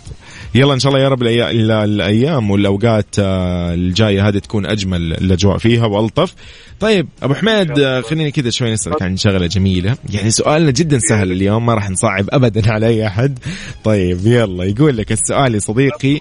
يلا 0.54 0.74
إن 0.74 0.78
شاء 0.78 0.92
الله 0.92 1.04
يا 1.04 1.08
رب 1.08 1.22
الأيام 1.22 2.50
والأوقات 2.50 3.06
آه، 3.18 3.74
الجاية 3.74 4.28
هذه 4.28 4.38
تكون 4.38 4.66
أجمل 4.66 5.12
الأجواء 5.12 5.58
فيها 5.58 5.86
وألطف. 5.86 6.34
طيب 6.80 7.08
أبو 7.22 7.34
حميد 7.34 7.78
آه، 7.78 8.00
خليني 8.00 8.30
كذا 8.30 8.50
شوي 8.50 8.72
نسألك 8.72 9.02
عن 9.02 9.16
شغلة 9.16 9.46
جميلة. 9.46 9.96
يعني 10.10 10.30
سؤالنا 10.30 10.70
جدا 10.70 10.98
سهل 10.98 11.32
اليوم 11.32 11.66
ما 11.66 11.74
راح 11.74 11.90
نصعب 11.90 12.28
ابدا 12.32 12.72
على 12.72 12.86
أي 12.86 13.06
أحد. 13.06 13.38
طيب 13.84 14.26
يلا 14.26 14.64
يقول 14.64 14.96
لك 14.96 15.12
السؤال 15.12 15.54
يا 15.54 15.58
صديقي. 15.58 16.18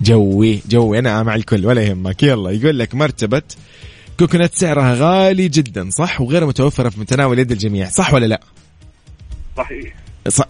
جوي 0.00 0.62
جوي 0.68 0.98
أنا 0.98 1.22
مع 1.22 1.34
الكل 1.34 1.66
ولا 1.66 1.82
يهمك. 1.82 2.22
يلا 2.22 2.50
يقول 2.50 2.78
لك 2.78 2.94
مرتبة 2.94 3.42
كوكونات 4.18 4.54
سعرها 4.54 4.94
غالي 4.94 5.48
جدا 5.48 5.90
صح؟ 5.90 6.20
وغير 6.20 6.46
متوفرة 6.46 6.88
في 6.88 7.00
متناول 7.00 7.38
يد 7.38 7.52
الجميع 7.52 7.88
صح 7.88 8.14
ولا 8.14 8.26
لا؟ 8.26 8.40
صحيح. 9.56 9.94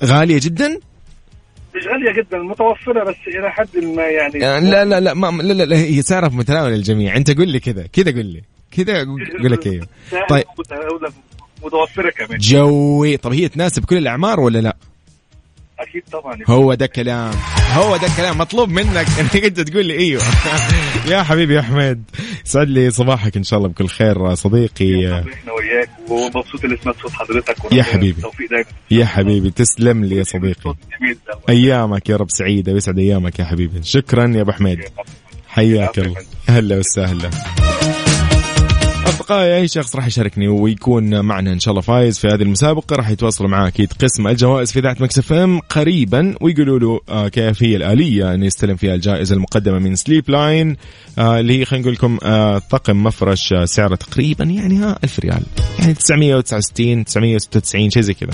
غالية 0.04 0.40
جدا؟ 0.42 0.78
مش 1.76 1.86
غالية 1.86 2.12
جدا 2.22 2.38
متوفرة 2.38 3.04
بس 3.04 3.16
إلى 3.26 3.50
حد 3.50 3.76
ما 3.78 4.02
يعني. 4.02 4.38
يعني 4.38 4.70
لا 4.70 4.84
لا 4.84 5.00
لا 5.00 5.14
ما 5.14 5.42
لا, 5.42 5.52
لا, 5.52 5.62
لا 5.62 5.76
هي 5.76 6.02
سعرها 6.02 6.28
في 6.28 6.36
متناول 6.36 6.72
الجميع. 6.72 7.16
أنت 7.16 7.30
قل 7.38 7.48
لي 7.48 7.60
كذا 7.60 7.86
كذا 7.92 8.10
قل 8.10 8.26
لي 8.26 8.42
كذا 8.70 9.04
قول 9.04 9.52
لك 9.52 9.66
إيوه. 9.66 9.86
طيب. 10.30 10.44
متوفرة 11.64 12.10
كمان. 12.10 12.38
جوي. 12.38 13.16
طب 13.16 13.32
هي 13.32 13.48
تناسب 13.48 13.84
كل 13.84 13.96
الأعمار 13.96 14.40
ولا 14.40 14.58
لا؟ 14.58 14.76
أكيد 15.82 16.02
طبعا. 16.12 16.38
هو 16.48 16.74
ده 16.74 16.84
الكلام 16.84 17.30
هو 17.72 17.96
ده 17.96 18.06
الكلام 18.06 18.38
مطلوب 18.38 18.68
منك 18.68 19.06
إنك 19.20 19.36
أنت 19.36 19.60
تقول 19.60 19.86
لي 19.86 19.98
إيوه. 19.98 20.22
يا 21.10 21.22
حبيبي 21.22 21.54
يا 21.54 21.60
أحمد 21.60 22.02
سعد 22.44 22.68
لي 22.68 22.90
صباحك 22.90 23.36
إن 23.36 23.42
شاء 23.42 23.58
الله 23.58 23.68
بكل 23.68 23.88
خير 23.88 24.34
صديقي. 24.34 25.08
إحنا 25.20 25.52
وياك. 25.52 25.88
ومبسوط 26.08 26.64
اللي 26.64 26.76
سمعت 26.82 26.96
صوت 27.02 27.12
حضرتك. 27.12 27.56
يا 27.72 27.82
حبيبي. 27.82 28.22
يا 28.90 29.04
حبيبي 29.06 29.50
تسلم 29.50 30.04
لي 30.04 30.16
يا 30.16 30.22
صديقي. 30.24 30.74
أيامك 31.48 32.08
يا 32.08 32.16
رب 32.16 32.30
سعيدة 32.30 32.72
ويسعد 32.72 32.98
أيامك 32.98 33.38
يا 33.38 33.44
حبيبي. 33.44 33.82
شكرا 33.82 34.32
يا 34.36 34.40
أبو 34.40 34.52
حميد 34.52 34.80
حياك 35.48 35.98
الله. 35.98 36.16
هلا 36.48 36.78
وسهلا. 36.78 37.30
أصدقائي 39.22 39.56
أي 39.56 39.68
شخص 39.68 39.96
راح 39.96 40.06
يشاركني 40.06 40.48
ويكون 40.48 41.20
معنا 41.20 41.52
إن 41.52 41.60
شاء 41.60 41.72
الله 41.72 41.82
فايز 41.82 42.18
في 42.18 42.28
هذه 42.28 42.42
المسابقة 42.42 42.96
راح 42.96 43.10
يتواصلوا 43.10 43.50
معاه 43.50 43.68
أكيد 43.68 43.92
قسم 43.92 44.28
الجوائز 44.28 44.72
في 44.72 44.78
إذاعة 44.78 44.96
Mix 45.00 45.32
FM 45.32 45.60
قريبا 45.60 46.34
ويقولوا 46.40 46.78
له 46.78 47.00
آه 47.08 47.28
كيف 47.28 47.62
هي 47.62 47.76
الآلية 47.76 48.34
أن 48.34 48.42
يستلم 48.42 48.76
فيها 48.76 48.94
الجائزة 48.94 49.34
المقدمة 49.34 49.78
من 49.78 49.94
Sleep 49.96 50.30
Line 50.30 50.76
آه 51.18 51.40
اللي 51.40 51.58
هي 51.60 51.64
خلينا 51.64 51.82
نقول 51.82 51.94
لكم 51.94 52.18
آه 52.22 52.58
طقم 52.58 53.02
مفرش 53.02 53.54
سعره 53.64 53.94
تقريبا 53.94 54.44
يعني 54.44 54.78
ها 54.78 54.98
1000 55.04 55.18
ريال. 55.20 55.42
يعني 55.78 55.94
969 55.94 57.04
996 57.04 57.90
شيء 57.90 58.02
زي 58.02 58.14
كذا. 58.14 58.30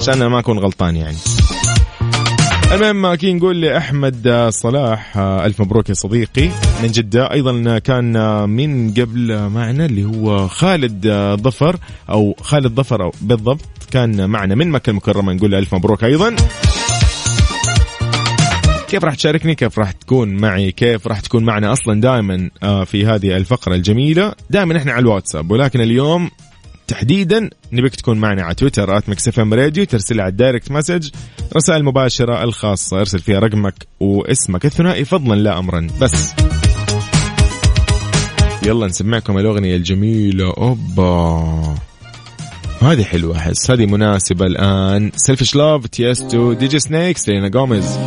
عشان 0.00 0.14
أنا 0.14 0.28
ما 0.28 0.38
أكون 0.38 0.58
غلطان 0.58 0.96
يعني. 0.96 1.16
المهم 2.72 3.06
أكيد 3.06 3.34
نقول 3.36 3.60
لأحمد 3.60 4.48
صلاح 4.48 5.16
آه، 5.18 5.46
ألف 5.46 5.60
مبروك 5.60 5.88
يا 5.88 5.94
صديقي. 5.94 6.48
من 6.82 6.88
جدة 6.88 7.32
أيضا 7.32 7.78
كان 7.78 8.16
آه، 8.16 8.46
من 8.46 8.90
قبل 8.90 9.32
آه، 9.32 9.48
معنا 9.48 9.84
اللي 9.86 10.04
هو 10.04 10.48
خالد 10.48 11.06
آه، 11.06 11.34
ظفر 11.34 11.76
أو 12.10 12.34
خالد 12.40 12.74
ظفر 12.74 13.10
بالضبط 13.20 13.64
كان 13.90 14.30
معنا 14.30 14.54
من 14.54 14.70
مكة 14.70 14.90
المكرمة. 14.90 15.32
نقول 15.32 15.50
له 15.50 15.58
ألف 15.58 15.74
مبروك 15.74 16.04
أيضا. 16.04 16.36
كيف 18.88 19.04
راح 19.04 19.14
تشاركني؟ 19.14 19.54
كيف 19.54 19.78
راح 19.78 19.92
تكون 19.92 20.36
معي؟ 20.36 20.72
كيف 20.72 21.06
راح 21.06 21.20
تكون 21.20 21.44
معنا 21.44 21.72
أصلا 21.72 22.00
دائما 22.00 22.50
آه، 22.62 22.84
في 22.84 23.06
هذه 23.06 23.36
الفقرة 23.36 23.74
الجميلة؟ 23.74 24.32
دائما 24.50 24.76
إحنا 24.76 24.92
على 24.92 25.02
الواتساب. 25.02 25.50
ولكن 25.50 25.80
اليوم 25.80 26.30
تحديدا 26.88 27.50
نبيك 27.72 27.94
تكون 27.94 28.18
معنا 28.18 28.42
على 28.42 28.54
تويتر 28.54 28.98
at 28.98 29.08
Mix 29.08 29.28
FM 29.28 29.54
Radio 29.54 29.84
ترسل 29.84 30.20
على 30.20 30.30
ال 30.30 30.36
direct 30.36 30.70
message 30.70 31.10
رسائل 31.56 31.84
مباشرة 31.84 32.44
الخاصة 32.44 33.00
ارسل 33.00 33.18
فيها 33.18 33.38
رقمك 33.38 33.74
واسمك 34.00 34.64
الثنائي 34.64 35.04
فضلا 35.04 35.34
لا 35.34 35.58
امرا 35.58 35.86
بس. 36.00 36.32
يلا 38.66 38.86
نسمعكم 38.86 39.38
الأغنية 39.38 39.76
الجميلة 39.76 40.54
أوبا. 40.58 41.74
هذه 42.82 43.04
حلوة 43.04 43.36
أحس 43.36 43.70
هذه 43.70 43.86
مناسبة 43.86 44.46
الآن. 44.46 45.10
Selfish 45.16 45.56
Love 45.56 45.86
Tiësto 45.86 46.52
DJ 46.52 46.78
Snake 46.78 47.18
Selena 47.18 47.48
Gomez 47.48 47.98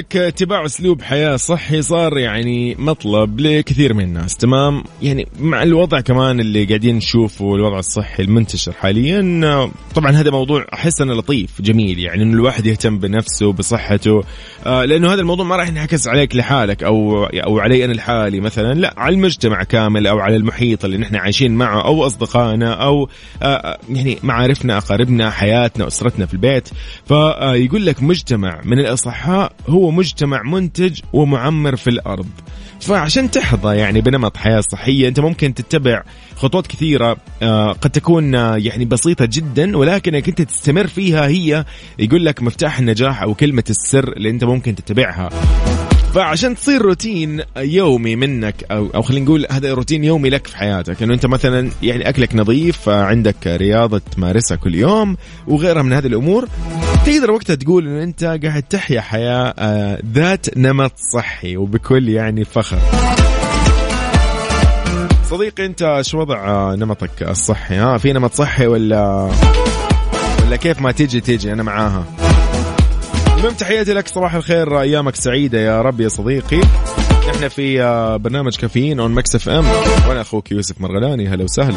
لك 0.00 0.16
اتباع 0.16 0.64
اسلوب 0.64 1.02
حياة 1.02 1.36
صحي 1.36 1.82
صار 1.82 2.18
يعني 2.18 2.74
مطلب 2.78 3.40
لكثير 3.40 3.94
من 3.94 4.04
الناس 4.04 4.36
تمام؟ 4.36 4.84
يعني 5.02 5.26
مع 5.40 5.62
الوضع 5.62 6.00
كمان 6.00 6.40
اللي 6.40 6.64
قاعدين 6.64 6.96
نشوفه 6.96 7.54
الوضع 7.54 7.78
الصحي 7.78 8.22
المنتشر 8.22 8.72
حاليا 8.72 9.40
آه، 9.44 9.70
طبعا 9.94 10.10
هذا 10.10 10.30
موضوع 10.30 10.66
أحس 10.74 11.00
إنه 11.00 11.14
لطيف 11.14 11.60
جميل 11.60 11.98
يعني 11.98 12.22
إنه 12.22 12.34
الواحد 12.34 12.66
يهتم 12.66 12.98
بنفسه 12.98 13.46
وبصحته 13.46 14.22
آه، 14.66 14.84
لأنه 14.84 15.12
هذا 15.12 15.20
الموضوع 15.20 15.46
ما 15.46 15.56
راح 15.56 15.68
ينعكس 15.68 16.08
عليك 16.08 16.36
لحالك 16.36 16.82
أو 16.82 17.24
أو 17.24 17.58
علي 17.58 17.84
أنا 17.84 17.92
لحالي 17.92 18.40
مثلا 18.40 18.74
لا 18.74 18.94
على 18.96 19.14
المجتمع 19.14 19.62
كامل 19.62 20.06
أو 20.06 20.18
على 20.18 20.36
المحيط 20.36 20.84
اللي 20.84 20.98
نحن 20.98 21.16
عايشين 21.16 21.52
معه 21.52 21.84
أو 21.84 22.06
أصدقائنا 22.06 22.72
أو 22.72 23.08
آه، 23.42 23.78
يعني 23.90 24.18
معارفنا 24.22 24.78
أقاربنا 24.78 25.30
حياتنا 25.30 25.86
أسرتنا 25.86 26.26
في 26.26 26.34
البيت. 26.34 26.68
فيقول 27.08 27.86
لك 27.86 28.02
مجتمع 28.02 28.60
من 28.64 28.78
الأصحاء 28.78 29.52
هو 29.68 29.89
مجتمع 29.90 30.42
منتج 30.42 31.00
ومعمر 31.12 31.76
في 31.76 31.90
الأرض. 31.90 32.28
فعشان 32.80 33.30
تحظى 33.30 33.76
يعني 33.76 34.00
بنمط 34.00 34.36
حياة 34.36 34.60
صحية 34.60 35.08
أنت 35.08 35.20
ممكن 35.20 35.54
تتبع 35.54 36.02
خطوات 36.36 36.66
كثيرة 36.66 37.16
آه، 37.42 37.72
قد 37.72 37.90
تكون 37.90 38.34
آه، 38.34 38.56
يعني 38.56 38.84
بسيطة 38.84 39.24
جدا 39.24 39.76
ولكن 39.76 40.14
إنك 40.14 40.28
أنت 40.28 40.42
تستمر 40.42 40.86
فيها 40.86 41.26
هي 41.26 41.64
يقول 41.98 42.24
لك 42.24 42.42
مفتاح 42.42 42.78
النجاح 42.78 43.22
أو 43.22 43.34
كلمة 43.34 43.64
السر 43.70 44.12
اللي 44.12 44.30
أنت 44.30 44.44
ممكن 44.44 44.74
تتبعها. 44.74 45.28
فعشان 46.14 46.54
تصير 46.54 46.82
روتين 46.82 47.42
يومي 47.56 48.16
منك 48.16 48.64
أو 48.70 48.90
أو 48.94 49.02
خلينا 49.02 49.24
نقول 49.24 49.46
هذا 49.50 49.74
روتين 49.74 50.04
يومي 50.04 50.30
لك 50.30 50.46
في 50.46 50.56
حياتك 50.56 51.02
إنه 51.02 51.14
أنت 51.14 51.26
مثلا 51.26 51.70
يعني 51.82 52.08
أكلك 52.08 52.34
نظيف 52.34 52.88
عندك 52.88 53.46
رياضة 53.46 54.00
تمارسها 54.16 54.56
كل 54.56 54.74
يوم 54.74 55.16
وغيرها 55.48 55.82
من 55.82 55.92
هذه 55.92 56.06
الأمور. 56.06 56.48
تقدر 57.06 57.30
وقتها 57.30 57.54
تقول 57.54 57.86
إنه 57.88 58.02
أنت 58.02 58.24
قاعد 58.24 58.62
تحيا 58.62 59.00
حياة 59.00 59.54
آه، 59.58 59.98
ذات 60.12 60.58
نمط 60.58 60.92
صحي 61.14 61.56
وبكل 61.56 62.08
يعني 62.08 62.44
فخر. 62.44 62.78
صديقي 65.30 65.66
أنت 65.66 65.98
شو 66.00 66.18
وضع 66.20 66.48
آه، 66.48 66.76
نمطك 66.76 67.22
الصحي؟ 67.22 67.74
ها 67.76 67.98
في 67.98 68.12
نمط 68.12 68.34
صحي 68.34 68.66
ولا 68.66 69.30
ولا 70.46 70.56
كيف 70.56 70.80
ما 70.80 70.92
تيجي 70.92 71.20
تيجي 71.20 71.52
أنا 71.52 71.62
معاها. 71.62 72.04
المهم 73.38 73.52
تحياتي 73.54 73.92
لك 73.92 74.08
صباح 74.08 74.34
الخير 74.34 74.80
أيامك 74.80 75.16
سعيدة 75.16 75.58
يا 75.58 75.82
رب 75.82 76.00
يا 76.00 76.08
صديقي. 76.08 76.60
إحنا 77.34 77.48
في 77.48 77.82
آه، 77.82 78.16
برنامج 78.16 78.56
كافيين 78.56 79.00
on 79.00 79.10
Mix 79.14 79.34
FM 79.34 79.64
وأنا 80.08 80.20
أخوك 80.20 80.52
يوسف 80.52 80.80
مرغلاني 80.80 81.28
هلا 81.28 81.44
وسهلا. 81.44 81.76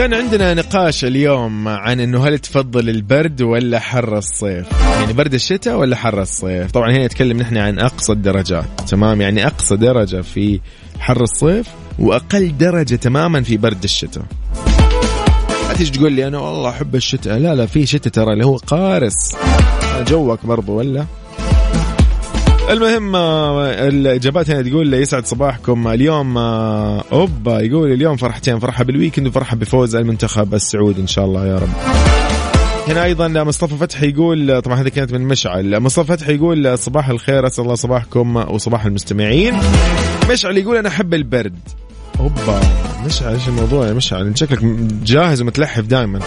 كان 0.00 0.14
عندنا 0.14 0.54
نقاش 0.54 1.04
اليوم 1.04 1.68
عن 1.68 2.00
إنه 2.00 2.26
هل 2.26 2.38
تفضل 2.38 2.88
البرد 2.88 3.42
ولا 3.42 3.78
حر 3.78 4.18
الصيف؟ 4.18 4.66
يعني 5.00 5.12
برد 5.12 5.34
الشتاء 5.34 5.76
ولا 5.76 5.96
حر 5.96 6.22
الصيف؟ 6.22 6.70
طبعا 6.70 6.90
هنا 6.90 7.06
نتكلم 7.06 7.36
نحن 7.36 7.56
عن 7.56 7.78
أقصى 7.78 8.12
الدرجات 8.12 8.64
تمام؟ 8.88 9.20
يعني 9.20 9.46
أقصى 9.46 9.76
درجة 9.76 10.20
في 10.20 10.60
حر 10.98 11.22
الصيف 11.22 11.66
وأقل 11.98 12.56
درجة 12.58 12.94
تماما 12.94 13.42
في 13.42 13.56
برد 13.56 13.84
الشتاء. 13.84 14.24
لا 15.68 15.74
تيجي 15.74 15.90
تقول 15.90 16.12
لي؟ 16.12 16.26
أنا 16.26 16.38
والله 16.38 16.70
أحب 16.70 16.94
الشتاء. 16.94 17.38
لا 17.38 17.54
لا 17.54 17.66
في 17.66 17.86
شتاء 17.86 18.12
ترى 18.12 18.32
اللي 18.32 18.46
هو 18.46 18.56
قارس. 18.56 19.36
جوك 20.08 20.46
برضو 20.46 20.72
ولا؟ 20.72 21.06
المهم 22.70 23.16
آه، 23.16 23.88
الإجابات 23.88 24.50
هنا 24.50 24.62
تقول 24.62 24.94
يسعد 24.94 25.26
صباحكم. 25.26 25.88
اليوم 25.88 26.38
آه، 26.38 27.04
أوبا 27.12 27.60
يقول 27.60 27.92
اليوم 27.92 28.16
فرحتين 28.16 28.58
فرحة 28.58 28.84
بالويكند 28.84 29.26
وفرحة 29.26 29.56
بفوز 29.56 29.96
المنتخب 29.96 30.54
السعودي 30.54 31.00
إن 31.00 31.06
شاء 31.06 31.24
الله 31.24 31.46
يا 31.46 31.56
رب. 31.56 31.68
هنا 32.88 33.04
أيضا 33.04 33.28
مصطفى 33.28 33.76
فتحي 33.76 34.08
يقول 34.08 34.62
طبعا 34.62 34.80
هذه 34.80 34.88
كانت 34.88 35.12
من 35.12 35.20
مشعل. 35.20 35.80
مصطفى 35.80 36.06
فتحي 36.06 36.34
يقول 36.34 36.78
صباح 36.78 37.08
الخير 37.08 37.46
أسأل 37.46 37.64
الله 37.64 37.74
صباحكم 37.74 38.36
وصباح 38.36 38.86
المستمعين. 38.86 39.54
مشعل 40.30 40.58
يقول 40.58 40.76
أنا 40.76 40.88
أحب 40.88 41.14
البرد. 41.14 41.58
أوبا 42.20 42.60
مشعل 43.06 43.34
إيش 43.34 43.48
الموضوع 43.48 43.86
يا 43.86 43.92
مشعل؟ 43.92 44.38
شكلك 44.38 44.64
جاهز 45.04 45.42
ومتلحف 45.42 45.84
دائما 45.84 46.20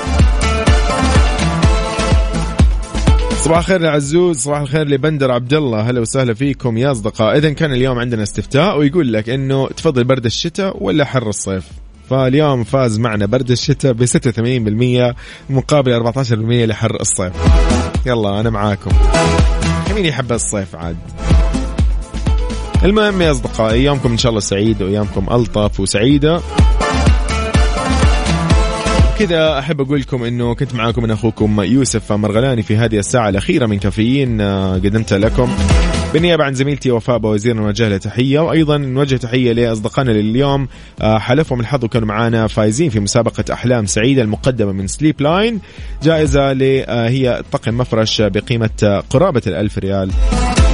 صباح 3.43 3.57
الخير 3.57 3.81
لعزوز 3.81 4.37
صباح 4.37 4.59
الخير 4.59 4.87
لبندر 4.87 5.31
عبد 5.31 5.53
الله 5.53 5.89
هلا 5.89 6.01
وسهلا 6.01 6.33
فيكم 6.33 6.77
يا 6.77 6.91
أصدقاء. 6.91 7.37
إذا 7.37 7.49
كان 7.49 7.73
اليوم 7.73 7.99
عندنا 7.99 8.23
استفتاء 8.23 8.79
ويقول 8.79 9.13
لك 9.13 9.29
إنه 9.29 9.67
تفضل 9.67 10.03
برد 10.03 10.25
الشتاء 10.25 10.83
ولا 10.83 11.05
حر 11.05 11.29
الصيف؟ 11.29 11.63
فاليوم 12.09 12.63
فاز 12.63 12.99
معنا 12.99 13.25
برد 13.25 13.51
الشتاء 13.51 13.93
ب 13.93 14.05
86% 14.05 15.15
مقابل 15.49 15.93
14% 15.93 16.65
لحر 16.65 17.01
الصيف. 17.01 17.33
يلا 18.05 18.39
أنا 18.39 18.49
معاكم. 18.49 18.91
مين 19.95 20.05
يحب 20.05 20.31
الصيف 20.31 20.75
عاد؟ 20.75 20.97
المهم 22.83 23.21
يا 23.21 23.31
اصدقائي 23.31 23.81
ايامكم 23.81 24.11
إن 24.11 24.17
شاء 24.17 24.29
الله 24.29 24.41
سعيده 24.41 24.85
وايامكم 24.85 25.33
ألطف 25.33 25.79
وسعيدة. 25.79 26.41
كذا 29.19 29.59
أحب 29.59 29.81
أقول 29.81 29.99
لكم 29.99 30.23
إنه 30.23 30.55
كنت 30.55 30.75
معاكم 30.75 31.03
أنا 31.03 31.13
أخوكم 31.13 31.61
يوسف 31.61 32.11
مرغلاني 32.11 32.63
في 32.63 32.77
هذه 32.77 32.99
الساعة 32.99 33.29
الأخيرة 33.29 33.65
من 33.65 33.79
كافيين 33.79 34.41
آه، 34.41 34.73
قدمتها 34.73 35.17
لكم 35.17 35.51
بالنيابة 36.13 36.43
عن 36.43 36.53
زميلتي 36.53 36.91
وفاء 36.91 37.17
بوزير 37.17 37.55
نوجه 37.55 37.89
له 37.89 37.97
تحية 37.97 38.39
وأيضا 38.39 38.77
نوجه 38.77 39.15
تحية 39.15 39.53
لأصدقائنا 39.53 40.11
لليوم 40.11 40.67
آه، 41.01 41.17
حلفهم 41.17 41.59
الحظ 41.59 41.83
وكانوا 41.83 42.07
معانا 42.07 42.47
فايزين 42.47 42.89
في 42.89 42.99
مسابقة 42.99 43.53
أحلام 43.53 43.85
سعيدة 43.85 44.21
المقدمة 44.21 44.71
من 44.71 44.87
Sleep 44.87 45.21
Line 45.21 45.59
جائزة 46.03 46.51
آه، 46.51 47.09
هي 47.09 47.43
طقم 47.51 47.77
مفرش 47.77 48.21
بقيمة 48.21 49.03
قرابة 49.09 49.41
الألف 49.47 49.77
ريال. 49.77 50.11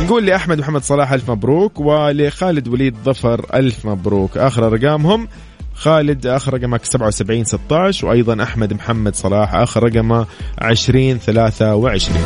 نقول 0.04 0.26
لأحمد 0.26 0.60
محمد 0.60 0.84
صلاح 0.84 1.12
ألف 1.14 1.32
مبروك 1.32 1.80
ولخالد 1.80 2.68
وليد 2.68 2.96
ظفر 3.06 3.46
ألف 3.54 3.86
مبروك. 3.86 4.38
آخر 4.38 4.68
أرقامهم 4.68 5.28
خالد 5.80 6.28
آخر 6.28 6.54
رقمك 6.54 6.86
77 6.86 7.44
16 7.44 8.08
وأيضا 8.08 8.44
أحمد 8.44 8.74
محمد 8.74 9.16
صلاح 9.16 9.56
آخر 9.56 9.84
رقمه 9.84 10.26
20 10.58 11.18
23 11.18 12.22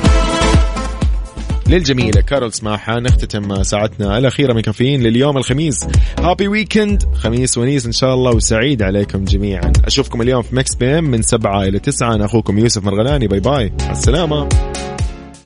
للجميلة 1.68 2.22
كارول 2.22 2.54
سماحة 2.54 3.00
نختتم 3.00 3.64
ساعتنا 3.64 4.18
الأخيرة 4.18 4.54
من 4.54 4.62
كافيين 4.62 5.04
لليوم 5.04 5.38
الخميس. 5.38 5.88
happy 6.20 6.48
weekend 6.48 7.04
خميس 7.16 7.58
ونيس 7.58 7.86
إن 7.86 7.92
شاء 7.92 8.14
الله 8.14 8.32
وسعيد 8.32 8.82
عليكم 8.82 9.26
جميعا. 9.26 9.72
أشوفكم 9.86 10.22
اليوم 10.22 10.42
في 10.42 10.56
Mix 10.56 10.76
PM 10.76 11.04
من 11.04 11.22
سبعة 11.22 11.64
إلى 11.64 11.80
تسعة. 11.80 12.16
أنا 12.16 12.26
أخوكم 12.26 12.60
يوسف 12.60 12.84
مرغلاني. 12.84 13.28
bye 13.28 13.40
bye. 13.40 13.74
السلامة. 13.92 14.50